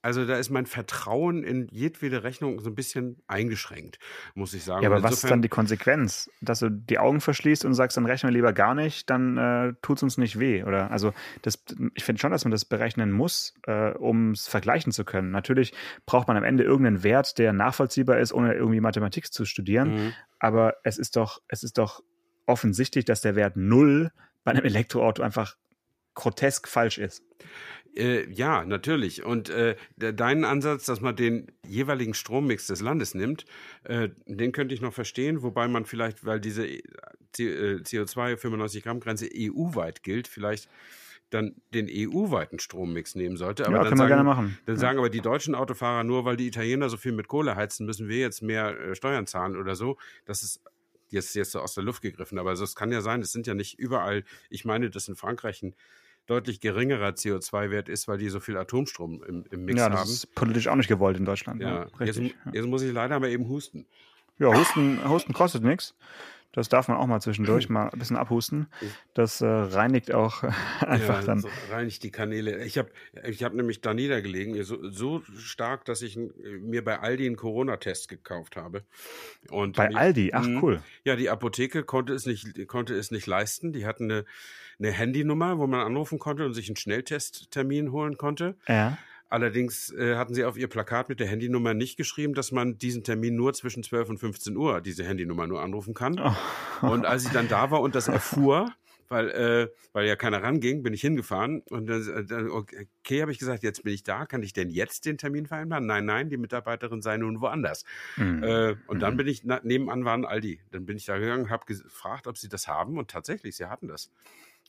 also 0.00 0.24
da 0.24 0.36
ist 0.36 0.50
mein 0.50 0.66
Vertrauen 0.66 1.42
in 1.42 1.66
jedwede 1.70 2.22
Rechnung 2.22 2.60
so 2.60 2.70
ein 2.70 2.76
bisschen 2.76 3.20
eingeschränkt, 3.26 3.98
muss 4.34 4.54
ich 4.54 4.62
sagen. 4.62 4.84
Ja, 4.84 4.90
aber 4.90 5.02
was 5.02 5.24
ist 5.24 5.30
dann 5.30 5.42
die 5.42 5.48
Konsequenz? 5.48 6.30
Dass 6.40 6.60
du 6.60 6.70
die 6.70 6.98
Augen 6.98 7.20
verschließt 7.20 7.64
und 7.64 7.74
sagst, 7.74 7.96
dann 7.96 8.06
rechnen 8.06 8.30
wir 8.30 8.34
lieber 8.34 8.52
gar 8.52 8.74
nicht, 8.74 9.10
dann 9.10 9.36
äh, 9.36 9.74
tut 9.82 9.96
es 9.96 10.02
uns 10.04 10.16
nicht 10.16 10.38
weh, 10.38 10.62
oder? 10.62 10.92
Also 10.92 11.12
das, 11.42 11.64
ich 11.94 12.04
finde 12.04 12.20
schon, 12.20 12.30
dass 12.30 12.44
man 12.44 12.52
das 12.52 12.64
berechnen 12.64 13.10
muss, 13.10 13.54
äh, 13.66 13.90
um 13.90 14.30
es 14.30 14.46
vergleichen 14.46 14.92
zu 14.92 15.04
können. 15.04 15.32
Natürlich 15.32 15.74
braucht 16.06 16.28
man 16.28 16.36
am 16.36 16.44
Ende 16.44 16.62
irgendeinen 16.62 17.02
Wert, 17.02 17.36
der 17.38 17.52
nachvollziehbar 17.52 18.20
ist, 18.20 18.32
ohne 18.32 18.54
irgendwie 18.54 18.80
Mathematik 18.80 19.32
zu 19.32 19.44
studieren. 19.44 19.94
Mhm. 19.94 20.12
Aber 20.38 20.76
es 20.84 20.98
ist 20.98 21.16
doch, 21.16 21.42
es 21.48 21.64
ist 21.64 21.76
doch 21.76 22.04
offensichtlich, 22.46 23.04
dass 23.04 23.20
der 23.20 23.34
Wert 23.34 23.56
null 23.56 24.12
bei 24.44 24.52
einem 24.52 24.64
Elektroauto 24.64 25.22
einfach 25.22 25.56
grotesk 26.18 26.66
falsch 26.66 26.98
ist. 26.98 27.22
Äh, 27.96 28.28
ja, 28.30 28.64
natürlich. 28.64 29.24
Und 29.24 29.50
äh, 29.50 29.76
deinen 29.96 30.44
Ansatz, 30.44 30.84
dass 30.84 31.00
man 31.00 31.14
den 31.14 31.46
jeweiligen 31.66 32.12
Strommix 32.12 32.66
des 32.66 32.80
Landes 32.80 33.14
nimmt, 33.14 33.46
äh, 33.84 34.08
den 34.26 34.52
könnte 34.52 34.74
ich 34.74 34.80
noch 34.80 34.92
verstehen, 34.92 35.42
wobei 35.42 35.68
man 35.68 35.86
vielleicht, 35.86 36.24
weil 36.24 36.40
diese 36.40 36.66
CO2 37.36 38.36
95 38.36 38.82
Gramm 38.82 39.00
Grenze 39.00 39.28
EU-weit 39.32 40.02
gilt, 40.02 40.26
vielleicht 40.26 40.68
dann 41.30 41.54
den 41.72 41.88
EU-weiten 41.90 42.58
Strommix 42.58 43.14
nehmen 43.14 43.36
sollte. 43.36 43.66
Aber 43.66 43.76
ja, 43.76 43.78
dann 43.78 43.88
können 43.90 43.98
sagen, 43.98 44.08
wir 44.10 44.16
gerne 44.16 44.28
machen. 44.28 44.58
Dann 44.66 44.74
ja. 44.74 44.80
sagen 44.80 44.98
aber 44.98 45.10
die 45.10 45.20
deutschen 45.20 45.54
Autofahrer, 45.54 46.02
nur 46.02 46.24
weil 46.24 46.36
die 46.36 46.48
Italiener 46.48 46.88
so 46.88 46.96
viel 46.96 47.12
mit 47.12 47.28
Kohle 47.28 47.54
heizen, 47.54 47.86
müssen 47.86 48.08
wir 48.08 48.18
jetzt 48.18 48.42
mehr 48.42 48.78
äh, 48.80 48.94
Steuern 48.94 49.26
zahlen 49.26 49.56
oder 49.56 49.76
so. 49.76 49.98
Das 50.24 50.42
ist 50.42 50.62
jetzt, 51.10 51.34
jetzt 51.34 51.52
so 51.52 51.60
aus 51.60 51.74
der 51.74 51.84
Luft 51.84 52.02
gegriffen. 52.02 52.38
Aber 52.38 52.52
es 52.52 52.74
kann 52.74 52.90
ja 52.90 53.02
sein, 53.02 53.20
es 53.20 53.32
sind 53.32 53.46
ja 53.46 53.54
nicht 53.54 53.78
überall, 53.78 54.24
ich 54.50 54.64
meine, 54.64 54.90
dass 54.90 55.08
in 55.08 55.16
Frankreich 55.16 55.62
ein 55.62 55.74
deutlich 56.28 56.60
geringerer 56.60 57.10
CO2-Wert 57.10 57.88
ist, 57.88 58.06
weil 58.06 58.18
die 58.18 58.28
so 58.28 58.38
viel 58.38 58.56
Atomstrom 58.56 59.24
im, 59.24 59.44
im 59.50 59.64
Mix 59.64 59.80
haben. 59.80 59.94
Ja, 59.94 60.00
das 60.00 60.10
ist 60.10 60.34
politisch 60.34 60.68
auch 60.68 60.76
nicht 60.76 60.88
gewollt 60.88 61.16
in 61.16 61.24
Deutschland. 61.24 61.60
Ja, 61.60 61.86
ja 61.98 62.06
jetzt, 62.06 62.20
jetzt, 62.52 62.66
muss 62.66 62.82
ich 62.82 62.92
leider 62.92 63.18
mal 63.18 63.30
eben 63.30 63.48
husten. 63.48 63.86
Ja, 64.38 64.56
Husten, 64.56 65.08
Husten 65.08 65.32
kostet 65.32 65.64
nichts. 65.64 65.96
Das 66.52 66.68
darf 66.68 66.88
man 66.88 66.96
auch 66.96 67.06
mal 67.06 67.20
zwischendurch 67.20 67.68
mal 67.68 67.88
ein 67.88 67.98
bisschen 67.98 68.16
abhusten. 68.16 68.68
Das 69.14 69.40
äh, 69.40 69.46
reinigt 69.46 70.12
auch 70.12 70.42
einfach 70.80 71.20
ja, 71.20 71.26
dann. 71.26 71.40
So 71.40 71.48
reinigt 71.70 72.02
die 72.02 72.10
Kanäle. 72.10 72.64
Ich 72.64 72.78
habe 72.78 72.90
ich 73.24 73.42
hab 73.42 73.54
nämlich 73.54 73.80
da 73.80 73.94
niedergelegen, 73.94 74.62
so, 74.64 74.90
so 74.90 75.22
stark, 75.36 75.84
dass 75.84 76.02
ich 76.02 76.18
mir 76.60 76.84
bei 76.84 77.00
Aldi 77.00 77.26
einen 77.26 77.36
Corona-Test 77.36 78.08
gekauft 78.08 78.56
habe. 78.56 78.84
Und 79.50 79.76
bei 79.76 79.94
Aldi? 79.94 80.32
Ach, 80.34 80.46
mhm. 80.46 80.62
cool. 80.62 80.82
Ja, 81.04 81.16
die 81.16 81.30
Apotheke 81.30 81.84
konnte 81.84 82.12
es 82.12 82.26
nicht, 82.26 82.66
konnte 82.66 82.94
es 82.94 83.10
nicht 83.10 83.26
leisten. 83.26 83.72
Die 83.72 83.86
hatten 83.86 84.10
eine, 84.10 84.24
eine 84.78 84.92
Handynummer, 84.92 85.58
wo 85.58 85.66
man 85.66 85.80
anrufen 85.80 86.18
konnte 86.18 86.46
und 86.46 86.54
sich 86.54 86.68
einen 86.68 86.76
Schnelltesttermin 86.76 87.92
holen 87.92 88.16
konnte. 88.16 88.56
Ja. 88.66 88.98
Allerdings 89.30 89.92
äh, 89.92 90.16
hatten 90.16 90.32
sie 90.32 90.44
auf 90.44 90.56
ihr 90.56 90.68
Plakat 90.68 91.10
mit 91.10 91.20
der 91.20 91.26
Handynummer 91.26 91.74
nicht 91.74 91.96
geschrieben, 91.96 92.32
dass 92.32 92.50
man 92.50 92.78
diesen 92.78 93.04
Termin 93.04 93.36
nur 93.36 93.52
zwischen 93.52 93.82
12 93.82 94.08
und 94.08 94.18
15 94.18 94.56
Uhr, 94.56 94.80
diese 94.80 95.04
Handynummer 95.04 95.46
nur 95.46 95.60
anrufen 95.60 95.92
kann. 95.92 96.18
Oh. 96.18 96.86
Und 96.86 97.04
als 97.04 97.26
ich 97.26 97.32
dann 97.32 97.48
da 97.48 97.70
war 97.70 97.82
und 97.82 97.94
das 97.94 98.08
erfuhr, 98.08 98.72
weil, 99.08 99.28
äh, 99.30 99.68
weil 99.92 100.06
ja 100.06 100.16
keiner 100.16 100.42
ranging, 100.42 100.82
bin 100.82 100.94
ich 100.94 101.00
hingefahren 101.00 101.62
und 101.68 101.86
dann, 101.86 102.26
dann 102.26 102.50
okay, 102.50 103.20
habe 103.20 103.32
ich 103.32 103.38
gesagt, 103.38 103.62
jetzt 103.62 103.84
bin 103.84 103.92
ich 103.92 104.02
da, 104.02 104.26
kann 104.26 104.42
ich 104.42 104.52
denn 104.52 104.70
jetzt 104.70 105.04
den 105.04 105.18
Termin 105.18 105.46
vereinbaren? 105.46 105.86
Nein, 105.86 106.04
nein, 106.04 106.30
die 106.30 106.36
Mitarbeiterin 106.36 107.02
sei 107.02 107.16
nun 107.16 107.40
woanders. 107.40 107.84
Mhm. 108.16 108.42
Äh, 108.42 108.76
und 108.86 109.00
dann 109.00 109.14
mhm. 109.14 109.18
bin 109.18 109.26
ich, 109.26 109.44
na, 109.44 109.60
nebenan 109.62 110.04
waren 110.04 110.24
Aldi. 110.24 110.60
Dann 110.70 110.86
bin 110.86 110.96
ich 110.96 111.04
da 111.04 111.18
gegangen, 111.18 111.50
habe 111.50 111.66
gefragt, 111.66 112.26
ob 112.26 112.38
sie 112.38 112.48
das 112.48 112.68
haben 112.68 112.98
und 112.98 113.10
tatsächlich, 113.10 113.56
sie 113.56 113.66
hatten 113.66 113.88
das. 113.88 114.10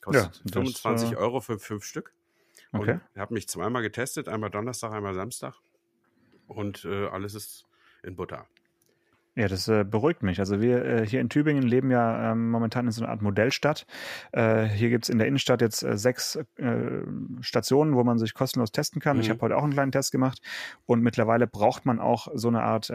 Kostet 0.00 0.36
ja, 0.44 0.52
25 0.52 1.10
das, 1.10 1.18
äh... 1.18 1.20
Euro 1.20 1.40
für 1.40 1.58
fünf 1.58 1.84
Stück. 1.84 2.12
Okay. 2.72 3.00
Und 3.14 3.20
habe 3.20 3.34
mich 3.34 3.48
zweimal 3.48 3.82
getestet, 3.82 4.28
einmal 4.28 4.50
Donnerstag, 4.50 4.92
einmal 4.92 5.14
Samstag. 5.14 5.54
Und 6.46 6.84
äh, 6.84 7.06
alles 7.06 7.34
ist 7.34 7.66
in 8.02 8.16
Butter. 8.16 8.46
Ja, 9.36 9.46
das 9.46 9.68
äh, 9.68 9.84
beruhigt 9.84 10.22
mich. 10.22 10.40
Also 10.40 10.60
wir 10.60 10.84
äh, 10.84 11.06
hier 11.06 11.20
in 11.20 11.28
Tübingen 11.28 11.62
leben 11.62 11.90
ja 11.90 12.32
ähm, 12.32 12.50
momentan 12.50 12.86
in 12.86 12.92
so 12.92 13.02
einer 13.02 13.10
Art 13.10 13.22
Modellstadt. 13.22 13.86
Äh, 14.32 14.64
hier 14.64 14.90
gibt's 14.90 15.08
in 15.08 15.18
der 15.18 15.28
Innenstadt 15.28 15.60
jetzt 15.60 15.82
äh, 15.82 15.96
sechs 15.96 16.36
äh, 16.56 17.02
Stationen, 17.40 17.94
wo 17.94 18.02
man 18.02 18.18
sich 18.18 18.34
kostenlos 18.34 18.72
testen 18.72 19.00
kann. 19.00 19.16
Mhm. 19.16 19.22
Ich 19.22 19.30
habe 19.30 19.40
heute 19.40 19.56
auch 19.56 19.62
einen 19.62 19.72
kleinen 19.72 19.92
Test 19.92 20.10
gemacht 20.10 20.40
und 20.84 21.02
mittlerweile 21.02 21.46
braucht 21.46 21.86
man 21.86 22.00
auch 22.00 22.28
so 22.34 22.48
eine 22.48 22.62
Art 22.62 22.92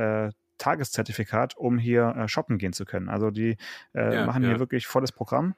Tageszertifikat, 0.57 1.57
um 1.57 1.77
hier 1.77 2.25
shoppen 2.27 2.57
gehen 2.57 2.71
zu 2.71 2.85
können. 2.85 3.09
Also 3.09 3.29
die 3.29 3.57
ja, 3.93 4.25
machen 4.25 4.43
ja. 4.43 4.49
hier 4.49 4.59
wirklich 4.59 4.87
volles 4.87 5.11
Programm. 5.11 5.53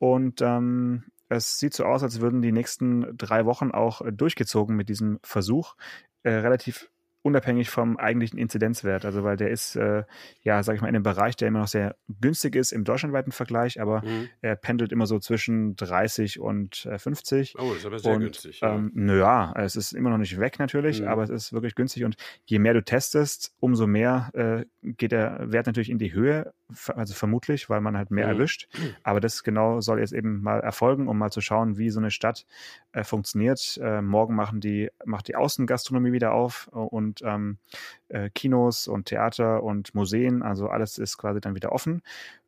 Und 0.00 0.40
ähm, 0.40 1.04
es 1.28 1.58
sieht 1.58 1.74
so 1.74 1.84
aus, 1.84 2.02
als 2.02 2.20
würden 2.20 2.42
die 2.42 2.52
nächsten 2.52 3.16
drei 3.16 3.44
Wochen 3.44 3.70
auch 3.70 4.02
durchgezogen 4.10 4.74
mit 4.74 4.88
diesem 4.88 5.20
Versuch. 5.22 5.76
Äh, 6.22 6.30
relativ 6.30 6.90
unabhängig 7.22 7.68
vom 7.68 7.98
eigentlichen 7.98 8.38
Inzidenzwert. 8.38 9.04
Also 9.04 9.22
weil 9.24 9.36
der 9.36 9.50
ist, 9.50 9.76
äh, 9.76 10.04
ja, 10.42 10.62
sag 10.62 10.74
ich 10.74 10.80
mal, 10.80 10.88
in 10.88 10.94
einem 10.94 11.02
Bereich, 11.02 11.36
der 11.36 11.48
immer 11.48 11.60
noch 11.60 11.68
sehr 11.68 11.96
günstig 12.20 12.56
ist 12.56 12.72
im 12.72 12.84
deutschlandweiten 12.84 13.30
Vergleich, 13.30 13.80
aber 13.80 14.02
mhm. 14.02 14.30
er 14.40 14.56
pendelt 14.56 14.90
immer 14.90 15.06
so 15.06 15.18
zwischen 15.18 15.76
30 15.76 16.40
und 16.40 16.86
äh, 16.86 16.98
50. 16.98 17.56
Oh, 17.58 17.74
ist 17.74 17.84
aber 17.84 17.98
sehr 17.98 18.14
und, 18.14 18.20
günstig. 18.20 18.60
Ja. 18.60 18.74
Ähm, 18.74 18.90
naja, 18.94 19.52
es 19.56 19.76
ist 19.76 19.92
immer 19.92 20.08
noch 20.08 20.18
nicht 20.18 20.40
weg 20.40 20.58
natürlich, 20.58 21.02
mhm. 21.02 21.08
aber 21.08 21.24
es 21.24 21.30
ist 21.30 21.52
wirklich 21.52 21.74
günstig 21.74 22.04
und 22.04 22.16
je 22.46 22.58
mehr 22.58 22.72
du 22.72 22.82
testest, 22.82 23.52
umso 23.60 23.86
mehr 23.86 24.30
äh, 24.32 24.64
geht 24.82 25.12
der 25.12 25.52
Wert 25.52 25.66
natürlich 25.66 25.90
in 25.90 25.98
die 25.98 26.14
Höhe, 26.14 26.52
also 26.94 27.14
vermutlich, 27.14 27.70
weil 27.70 27.80
man 27.80 27.96
halt 27.96 28.10
mehr 28.10 28.26
mhm. 28.26 28.32
erwischt. 28.34 28.68
Aber 29.02 29.20
das 29.20 29.42
genau 29.42 29.80
soll 29.80 30.00
jetzt 30.00 30.12
eben 30.12 30.42
mal 30.42 30.60
erfolgen, 30.60 31.08
um 31.08 31.18
mal 31.18 31.30
zu 31.30 31.40
schauen, 31.40 31.78
wie 31.78 31.90
so 31.90 32.00
eine 32.00 32.10
Stadt 32.10 32.46
äh, 32.92 33.04
funktioniert. 33.04 33.78
Äh, 33.82 34.02
morgen 34.02 34.34
machen 34.34 34.60
die, 34.60 34.90
macht 35.04 35.28
die 35.28 35.36
Außengastronomie 35.36 36.12
wieder 36.12 36.32
auf 36.32 36.68
und 36.68 37.22
ähm, 37.22 37.58
äh, 38.08 38.30
Kinos 38.30 38.88
und 38.88 39.06
Theater 39.06 39.62
und 39.62 39.94
Museen, 39.94 40.42
also 40.42 40.68
alles 40.68 40.98
ist 40.98 41.18
quasi 41.18 41.40
dann 41.40 41.54
wieder 41.54 41.72
offen. 41.72 42.02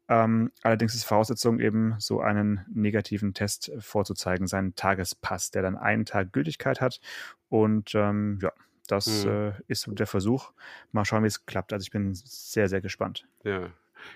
Ähm, 0.09 0.51
allerdings 0.63 0.95
ist 0.95 1.05
Voraussetzung 1.05 1.61
eben, 1.61 1.95
so 1.99 2.21
einen 2.21 2.67
negativen 2.73 3.35
Test 3.35 3.73
vorzuzeigen, 3.79 4.47
seinen 4.47 4.75
Tagespass, 4.75 5.51
der 5.51 5.63
dann 5.63 5.77
einen 5.77 6.05
Tag 6.05 6.33
Gültigkeit 6.33 6.81
hat. 6.81 7.01
Und 7.49 7.95
ähm, 7.95 8.39
ja, 8.43 8.53
das 8.89 9.25
hm. 9.25 9.31
äh, 9.31 9.53
ist 9.69 9.89
der 9.89 10.07
Versuch. 10.07 10.53
Mal 10.91 11.05
schauen, 11.05 11.23
wie 11.23 11.29
es 11.29 11.47
klappt. 11.47 11.73
Also 11.73 11.85
ich 11.85 11.91
bin 11.91 12.13
sehr, 12.15 12.69
sehr 12.69 12.81
gespannt. 12.81 13.27
Ja, 13.45 13.71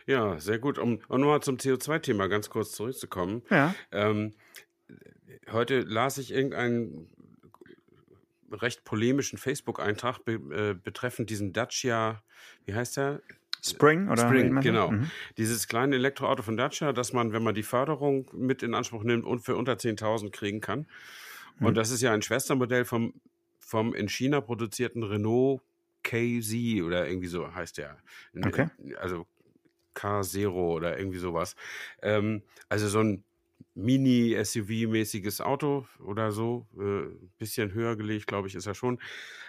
ja, 0.07 0.39
sehr 0.39 0.59
gut. 0.59 0.79
Um, 0.79 1.01
um 1.09 1.21
nochmal 1.21 1.43
zum 1.43 1.57
CO2-Thema 1.57 2.29
ganz 2.29 2.51
kurz 2.51 2.73
zurückzukommen. 2.73 3.43
Ja. 3.51 3.75
Ähm, 3.93 4.35
heute 5.51 5.81
las 5.81 6.19
ich 6.19 6.33
irgendeinen 6.33 7.09
recht 8.53 8.85
polemischen 8.85 9.39
Facebook-Eintrag 9.39 10.25
be, 10.25 10.35
äh, 10.35 10.75
betreffend 10.75 11.31
diesen 11.31 11.53
Dacia, 11.53 12.23
wie 12.65 12.75
heißt 12.75 12.97
der? 12.97 13.23
Spring 13.63 14.09
oder 14.09 14.27
Spring, 14.27 14.61
genau. 14.61 14.93
Mhm. 14.93 15.11
Dieses 15.39 15.67
kleine 15.67 15.97
Elektroauto 15.97 16.43
von 16.43 16.57
Dacia, 16.57 16.93
das 16.93 17.13
man, 17.13 17.33
wenn 17.33 17.43
man 17.43 17.55
die 17.55 17.63
Förderung 17.65 18.31
mit 18.33 18.63
in 18.63 18.75
Anspruch 18.75 19.03
nimmt, 19.03 19.25
und 19.25 19.41
für 19.41 19.57
unter 19.57 19.73
10.000 19.75 20.31
kriegen 20.31 20.61
kann. 20.61 20.87
Und 21.59 21.71
mhm. 21.71 21.75
das 21.75 21.91
ist 21.91 22.03
ja 22.03 22.13
ein 22.13 22.23
Schwestermodell 22.23 22.85
vom, 22.85 23.15
vom 23.59 23.95
in 23.95 24.09
China 24.09 24.41
produzierten 24.41 25.03
Renault 25.03 25.63
KZ 26.03 26.83
oder 26.85 27.09
irgendwie 27.09 27.27
so 27.27 27.53
heißt 27.53 27.79
der. 27.79 27.97
Okay. 28.45 28.69
Also 28.99 29.27
K0 29.97 30.49
oder 30.49 30.99
irgendwie 30.99 31.19
sowas. 31.19 31.57
Ähm, 32.03 32.43
also 32.69 32.89
so 32.89 33.01
ein 33.01 33.25
Mini-SUV-mäßiges 33.77 35.43
Auto 35.43 35.87
oder 36.05 36.33
so. 36.33 36.67
Äh, 36.79 37.15
bisschen 37.39 37.73
höher 37.75 37.97
gelegt, 37.97 38.27
glaube 38.27 38.49
ich, 38.49 38.55
ist 38.55 38.67
er 38.67 38.75
schon. 38.75 38.99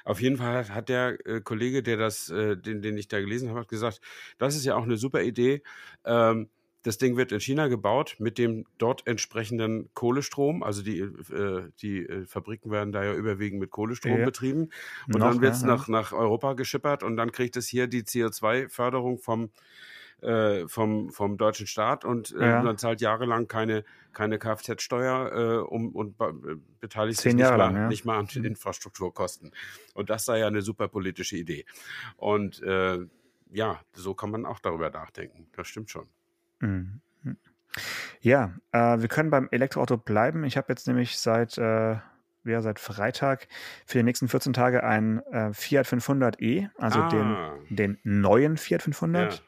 Auf 0.03 0.21
jeden 0.21 0.37
Fall 0.37 0.69
hat 0.69 0.89
der 0.89 1.17
äh, 1.25 1.41
Kollege, 1.41 1.81
der 1.81 1.97
das, 1.97 2.29
äh, 2.29 2.57
den, 2.57 2.81
den 2.81 2.97
ich 2.97 3.07
da 3.07 3.19
gelesen 3.19 3.49
habe, 3.49 3.65
gesagt, 3.65 4.01
das 4.37 4.55
ist 4.55 4.65
ja 4.65 4.75
auch 4.75 4.83
eine 4.83 4.97
super 4.97 5.23
Idee. 5.23 5.63
Ähm, 6.05 6.49
das 6.83 6.97
Ding 6.97 7.17
wird 7.17 7.31
in 7.31 7.41
China 7.41 7.67
gebaut 7.67 8.15
mit 8.19 8.37
dem 8.37 8.65
dort 8.77 9.05
entsprechenden 9.07 9.89
Kohlestrom. 9.93 10.63
Also 10.63 10.83
die, 10.83 10.99
äh, 10.99 11.69
die 11.81 11.99
äh, 12.05 12.25
Fabriken 12.25 12.71
werden 12.71 12.91
da 12.91 13.03
ja 13.03 13.13
überwiegend 13.13 13.59
mit 13.59 13.71
Kohlestrom 13.71 14.19
ja. 14.19 14.25
betrieben. 14.25 14.69
Und 15.07 15.19
Noch, 15.19 15.31
dann 15.31 15.41
wird 15.41 15.53
es 15.53 15.61
ja, 15.61 15.67
nach, 15.67 15.87
nach 15.87 16.13
Europa 16.13 16.53
geschippert 16.53 17.03
und 17.03 17.17
dann 17.17 17.31
kriegt 17.31 17.57
es 17.57 17.67
hier 17.67 17.87
die 17.87 18.03
CO2-Förderung 18.03 19.19
vom, 19.19 19.49
äh, 20.21 20.67
vom, 20.67 21.11
vom 21.11 21.37
deutschen 21.37 21.67
Staat 21.67 22.05
und 22.05 22.35
äh, 22.35 22.49
ja. 22.49 22.63
man 22.63 22.77
zahlt 22.77 23.01
jahrelang 23.01 23.47
keine, 23.47 23.83
keine 24.13 24.39
Kfz-Steuer 24.39 25.31
äh, 25.31 25.57
um, 25.57 25.95
und 25.95 26.19
äh, 26.19 26.55
beteiligt 26.79 27.19
Zehn 27.19 27.31
sich 27.31 27.41
nicht, 27.41 27.57
lang, 27.57 27.73
mal, 27.73 27.81
ja. 27.81 27.87
nicht 27.87 28.05
mal 28.05 28.17
an 28.17 28.27
den 28.27 28.41
mhm. 28.41 28.49
Infrastrukturkosten. 28.49 29.51
Und 29.93 30.09
das 30.09 30.25
sei 30.25 30.39
ja 30.39 30.47
eine 30.47 30.61
super 30.61 30.87
politische 30.87 31.37
Idee. 31.37 31.65
Und 32.15 32.61
äh, 32.63 32.99
ja, 33.51 33.79
so 33.93 34.13
kann 34.13 34.31
man 34.31 34.45
auch 34.45 34.59
darüber 34.59 34.89
nachdenken. 34.89 35.47
Das 35.55 35.67
stimmt 35.67 35.89
schon. 35.89 36.07
Mhm. 36.59 37.01
Ja, 38.21 38.53
äh, 38.71 38.99
wir 38.99 39.07
können 39.07 39.29
beim 39.29 39.47
Elektroauto 39.51 39.97
bleiben. 39.97 40.43
Ich 40.43 40.57
habe 40.57 40.67
jetzt 40.69 40.87
nämlich 40.87 41.19
seit, 41.19 41.57
äh, 41.57 41.97
ja, 42.43 42.61
seit 42.61 42.79
Freitag 42.79 43.47
für 43.85 43.99
die 43.99 44.03
nächsten 44.03 44.27
14 44.27 44.53
Tage 44.53 44.83
einen 44.83 45.19
äh, 45.31 45.53
Fiat 45.53 45.85
500e, 45.85 46.69
also 46.77 46.99
ah. 46.99 47.09
den, 47.09 47.75
den 47.75 47.99
neuen 48.03 48.57
Fiat 48.57 48.81
500. 48.81 49.33
Ja. 49.33 49.39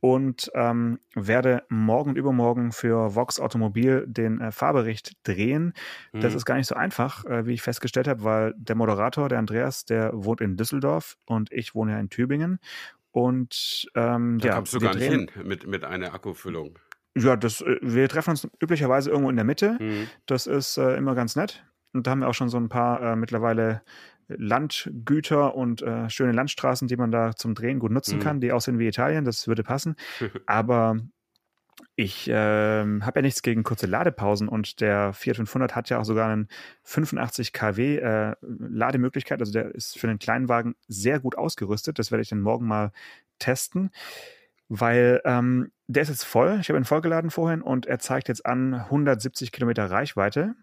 Und 0.00 0.50
ähm, 0.54 0.98
werde 1.14 1.62
morgen 1.68 2.10
und 2.10 2.16
übermorgen 2.16 2.72
für 2.72 3.14
Vox 3.14 3.38
Automobil 3.38 4.06
den 4.06 4.40
äh, 4.40 4.50
Fahrbericht 4.50 5.12
drehen. 5.24 5.74
Mhm. 6.12 6.20
Das 6.20 6.34
ist 6.34 6.46
gar 6.46 6.56
nicht 6.56 6.68
so 6.68 6.74
einfach, 6.74 7.26
äh, 7.26 7.46
wie 7.46 7.52
ich 7.52 7.60
festgestellt 7.60 8.08
habe, 8.08 8.24
weil 8.24 8.54
der 8.56 8.76
Moderator, 8.76 9.28
der 9.28 9.38
Andreas, 9.38 9.84
der 9.84 10.12
wohnt 10.14 10.40
in 10.40 10.56
Düsseldorf 10.56 11.18
und 11.26 11.52
ich 11.52 11.74
wohne 11.74 11.92
ja 11.92 12.00
in 12.00 12.08
Tübingen. 12.08 12.60
Und 13.12 13.90
ähm, 13.94 14.38
da 14.38 14.48
ja, 14.48 14.54
kommst 14.54 14.74
du 14.74 14.78
gar 14.78 14.94
nicht 14.94 15.06
hin 15.06 15.30
mit, 15.44 15.66
mit 15.66 15.84
einer 15.84 16.14
Akkufüllung. 16.14 16.78
Ja, 17.16 17.36
das, 17.36 17.60
äh, 17.60 17.76
wir 17.82 18.08
treffen 18.08 18.30
uns 18.30 18.48
üblicherweise 18.62 19.10
irgendwo 19.10 19.30
in 19.30 19.36
der 19.36 19.44
Mitte. 19.44 19.76
Mhm. 19.80 20.08
Das 20.26 20.46
ist 20.46 20.76
äh, 20.78 20.96
immer 20.96 21.14
ganz 21.14 21.36
nett. 21.36 21.64
Und 21.92 22.06
da 22.06 22.12
haben 22.12 22.20
wir 22.20 22.28
auch 22.28 22.34
schon 22.34 22.48
so 22.48 22.56
ein 22.56 22.68
paar 22.68 23.02
äh, 23.02 23.16
mittlerweile 23.16 23.82
Landgüter 24.36 25.54
und 25.54 25.82
äh, 25.82 26.08
schöne 26.10 26.32
Landstraßen, 26.32 26.88
die 26.88 26.96
man 26.96 27.10
da 27.10 27.34
zum 27.34 27.54
Drehen 27.54 27.78
gut 27.78 27.90
nutzen 27.90 28.18
mhm. 28.18 28.22
kann, 28.22 28.40
die 28.40 28.52
aussehen 28.52 28.78
wie 28.78 28.88
Italien. 28.88 29.24
Das 29.24 29.48
würde 29.48 29.62
passen. 29.62 29.96
Aber 30.46 30.96
ich 31.96 32.28
äh, 32.28 32.32
habe 32.32 33.18
ja 33.18 33.22
nichts 33.22 33.42
gegen 33.42 33.62
kurze 33.62 33.86
Ladepausen 33.86 34.48
und 34.48 34.80
der 34.80 35.12
Fiat 35.12 35.36
500 35.36 35.74
hat 35.74 35.90
ja 35.90 35.98
auch 35.98 36.04
sogar 36.04 36.30
einen 36.30 36.48
85 36.84 37.52
kW 37.52 37.96
äh, 37.96 38.34
Lademöglichkeit. 38.40 39.40
Also 39.40 39.52
der 39.52 39.74
ist 39.74 39.98
für 39.98 40.08
einen 40.08 40.18
kleinen 40.18 40.48
Wagen 40.48 40.74
sehr 40.88 41.20
gut 41.20 41.36
ausgerüstet. 41.36 41.98
Das 41.98 42.10
werde 42.10 42.22
ich 42.22 42.28
dann 42.28 42.40
morgen 42.40 42.66
mal 42.66 42.92
testen, 43.38 43.90
weil 44.68 45.20
ähm, 45.24 45.72
der 45.88 46.02
ist 46.02 46.08
jetzt 46.08 46.24
voll. 46.24 46.58
Ich 46.60 46.68
habe 46.68 46.78
ihn 46.78 46.84
vollgeladen 46.84 47.30
vorhin 47.30 47.62
und 47.62 47.86
er 47.86 47.98
zeigt 47.98 48.28
jetzt 48.28 48.46
an 48.46 48.74
170 48.74 49.52
Kilometer 49.52 49.90
Reichweite. 49.90 50.54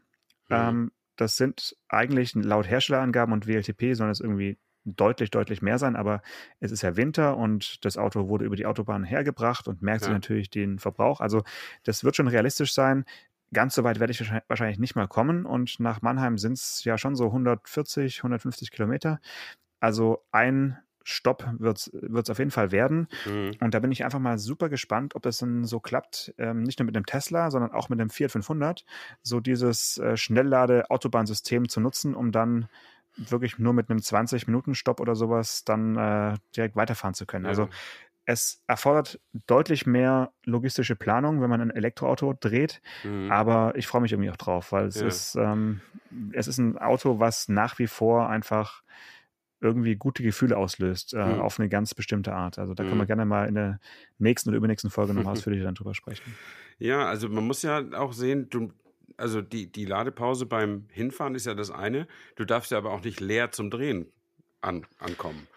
Mhm. 0.49 0.55
Ähm, 0.55 0.91
das 1.17 1.37
sind 1.37 1.75
eigentlich 1.89 2.33
laut 2.35 2.69
Herstellerangaben 2.69 3.33
und 3.33 3.47
WLTP 3.47 3.93
sollen 3.93 4.11
es 4.11 4.19
irgendwie 4.19 4.57
deutlich, 4.85 5.31
deutlich 5.31 5.61
mehr 5.61 5.77
sein, 5.77 5.95
aber 5.95 6.21
es 6.59 6.71
ist 6.71 6.81
ja 6.81 6.95
Winter 6.95 7.35
und 7.37 7.83
das 7.83 7.97
Auto 7.97 8.29
wurde 8.29 8.45
über 8.45 8.55
die 8.55 8.65
Autobahn 8.65 9.03
hergebracht 9.03 9.67
und 9.67 9.81
merkt 9.81 10.01
ja. 10.01 10.05
sich 10.05 10.13
natürlich 10.13 10.49
den 10.49 10.79
Verbrauch. 10.79 11.19
Also 11.19 11.43
das 11.83 12.03
wird 12.03 12.15
schon 12.15 12.27
realistisch 12.27 12.73
sein. 12.73 13.05
Ganz 13.53 13.75
so 13.75 13.83
weit 13.83 13.99
werde 13.99 14.11
ich 14.11 14.31
wahrscheinlich 14.47 14.79
nicht 14.79 14.95
mal 14.95 15.07
kommen 15.07 15.45
und 15.45 15.79
nach 15.79 16.01
Mannheim 16.01 16.37
sind 16.37 16.53
es 16.53 16.83
ja 16.83 16.97
schon 16.97 17.15
so 17.15 17.25
140, 17.25 18.19
150 18.19 18.71
Kilometer. 18.71 19.19
Also 19.79 20.23
ein 20.31 20.77
Stopp 21.09 21.47
wird 21.57 21.77
es 21.77 22.29
auf 22.29 22.37
jeden 22.37 22.51
Fall 22.51 22.73
werden. 22.73 23.07
Mhm. 23.25 23.51
Und 23.61 23.73
da 23.73 23.79
bin 23.79 23.93
ich 23.93 24.03
einfach 24.03 24.19
mal 24.19 24.37
super 24.37 24.67
gespannt, 24.67 25.15
ob 25.15 25.21
das 25.21 25.37
dann 25.37 25.63
so 25.63 25.79
klappt, 25.79 26.33
ähm, 26.37 26.63
nicht 26.63 26.79
nur 26.79 26.85
mit 26.85 26.97
dem 26.97 27.05
Tesla, 27.05 27.49
sondern 27.49 27.71
auch 27.71 27.87
mit 27.87 27.97
dem 27.99 28.09
Fiat 28.09 28.31
500, 28.31 28.83
so 29.23 29.39
dieses 29.39 29.97
äh, 29.99 30.17
Schnelllade-Autobahnsystem 30.17 31.69
zu 31.69 31.79
nutzen, 31.79 32.13
um 32.13 32.33
dann 32.33 32.67
wirklich 33.15 33.57
nur 33.57 33.71
mit 33.71 33.89
einem 33.89 33.99
20-Minuten-Stopp 33.99 34.99
oder 34.99 35.15
sowas 35.15 35.63
dann 35.63 35.95
äh, 35.95 36.35
direkt 36.55 36.75
weiterfahren 36.75 37.13
zu 37.13 37.25
können. 37.25 37.45
Also 37.45 37.63
ja. 37.63 37.67
Also 37.67 37.77
es 38.29 38.61
erfordert 38.67 39.21
deutlich 39.47 39.85
mehr 39.85 40.33
logistische 40.43 40.97
Planung, 40.97 41.41
wenn 41.41 41.49
man 41.49 41.61
ein 41.61 41.71
Elektroauto 41.71 42.33
dreht. 42.37 42.81
Mhm. 43.05 43.31
Aber 43.31 43.73
ich 43.77 43.87
freue 43.87 44.01
mich 44.01 44.11
irgendwie 44.11 44.29
auch 44.29 44.35
drauf, 44.35 44.73
weil 44.73 44.87
es 44.87 44.99
ja. 44.99 45.07
ist, 45.07 45.35
ähm, 45.35 45.79
es 46.33 46.47
ist 46.47 46.57
ein 46.57 46.77
Auto, 46.77 47.21
was 47.21 47.47
nach 47.47 47.79
wie 47.79 47.87
vor 47.87 48.27
einfach 48.29 48.83
irgendwie 49.59 49.95
gute 49.95 50.23
Gefühle 50.23 50.57
auslöst, 50.57 51.13
äh, 51.13 51.17
mhm. 51.17 51.39
auf 51.39 51.59
eine 51.59 51.69
ganz 51.69 51.95
bestimmte 51.95 52.33
Art. 52.33 52.59
Also 52.59 52.73
da 52.73 52.83
können 52.83 52.97
wir 52.97 53.03
mhm. 53.03 53.07
gerne 53.07 53.25
mal 53.25 53.47
in 53.47 53.55
der 53.55 53.79
nächsten 54.19 54.49
oder 54.49 54.57
übernächsten 54.57 54.89
Folge 54.89 55.13
noch 55.13 55.25
ausführlicher 55.27 55.65
dann 55.65 55.75
drüber 55.75 55.95
sprechen. 55.95 56.35
Ja, 56.79 57.05
also 57.05 57.27
man 57.29 57.45
muss 57.45 57.63
ja 57.63 57.83
auch 57.93 58.13
sehen, 58.13 58.49
du, 58.49 58.71
also 59.17 59.41
die, 59.41 59.71
die 59.71 59.85
Ladepause 59.85 60.45
beim 60.45 60.87
Hinfahren 60.91 61.35
ist 61.35 61.45
ja 61.45 61.55
das 61.55 61.71
eine. 61.71 62.07
Du 62.35 62.45
darfst 62.45 62.71
ja 62.71 62.77
aber 62.77 62.91
auch 62.91 63.03
nicht 63.03 63.19
leer 63.19 63.51
zum 63.51 63.71
Drehen 63.71 64.11
an, 64.61 64.85
ankommen. 64.99 65.47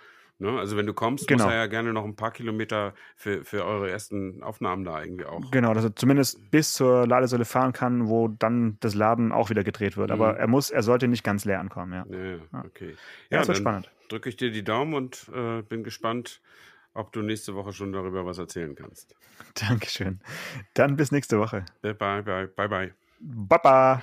Ne? 0.40 0.58
Also 0.58 0.76
wenn 0.76 0.86
du 0.86 0.94
kommst, 0.94 1.28
genau. 1.28 1.44
muss 1.44 1.52
er 1.52 1.58
ja 1.58 1.66
gerne 1.66 1.92
noch 1.92 2.04
ein 2.04 2.16
paar 2.16 2.30
Kilometer 2.30 2.94
für, 3.14 3.44
für 3.44 3.64
eure 3.64 3.90
ersten 3.90 4.42
Aufnahmen 4.42 4.84
da 4.84 5.02
irgendwie 5.02 5.26
auch. 5.26 5.50
Genau, 5.50 5.74
dass 5.74 5.84
er 5.84 5.94
zumindest 5.94 6.50
bis 6.50 6.72
zur 6.72 7.06
Ladesäule 7.06 7.44
fahren 7.44 7.74
kann, 7.74 8.08
wo 8.08 8.28
dann 8.28 8.78
das 8.80 8.94
Laden 8.94 9.32
auch 9.32 9.50
wieder 9.50 9.64
gedreht 9.64 9.98
wird. 9.98 10.08
Mhm. 10.08 10.14
Aber 10.14 10.36
er 10.38 10.46
muss, 10.46 10.70
er 10.70 10.82
sollte 10.82 11.08
nicht 11.08 11.24
ganz 11.24 11.44
leer 11.44 11.60
ankommen, 11.60 11.92
ja. 11.92 12.06
Ja, 12.08 12.64
okay. 12.64 12.96
Ja, 13.28 13.36
ja 13.36 13.38
das 13.38 13.48
wird 13.48 13.58
spannend. 13.58 13.90
Drücke 14.08 14.30
ich 14.30 14.36
dir 14.36 14.50
die 14.50 14.64
Daumen 14.64 14.94
und 14.94 15.30
äh, 15.34 15.60
bin 15.60 15.84
gespannt, 15.84 16.40
ob 16.94 17.12
du 17.12 17.20
nächste 17.20 17.54
Woche 17.54 17.72
schon 17.72 17.92
darüber 17.92 18.24
was 18.24 18.38
erzählen 18.38 18.74
kannst. 18.74 19.14
Dankeschön. 19.54 20.20
Dann 20.72 20.96
bis 20.96 21.12
nächste 21.12 21.38
Woche. 21.38 21.66
Bye, 21.82 21.94
bye, 21.94 22.22
bye, 22.22 22.68
bye. 22.68 22.94
Baba. 23.20 24.02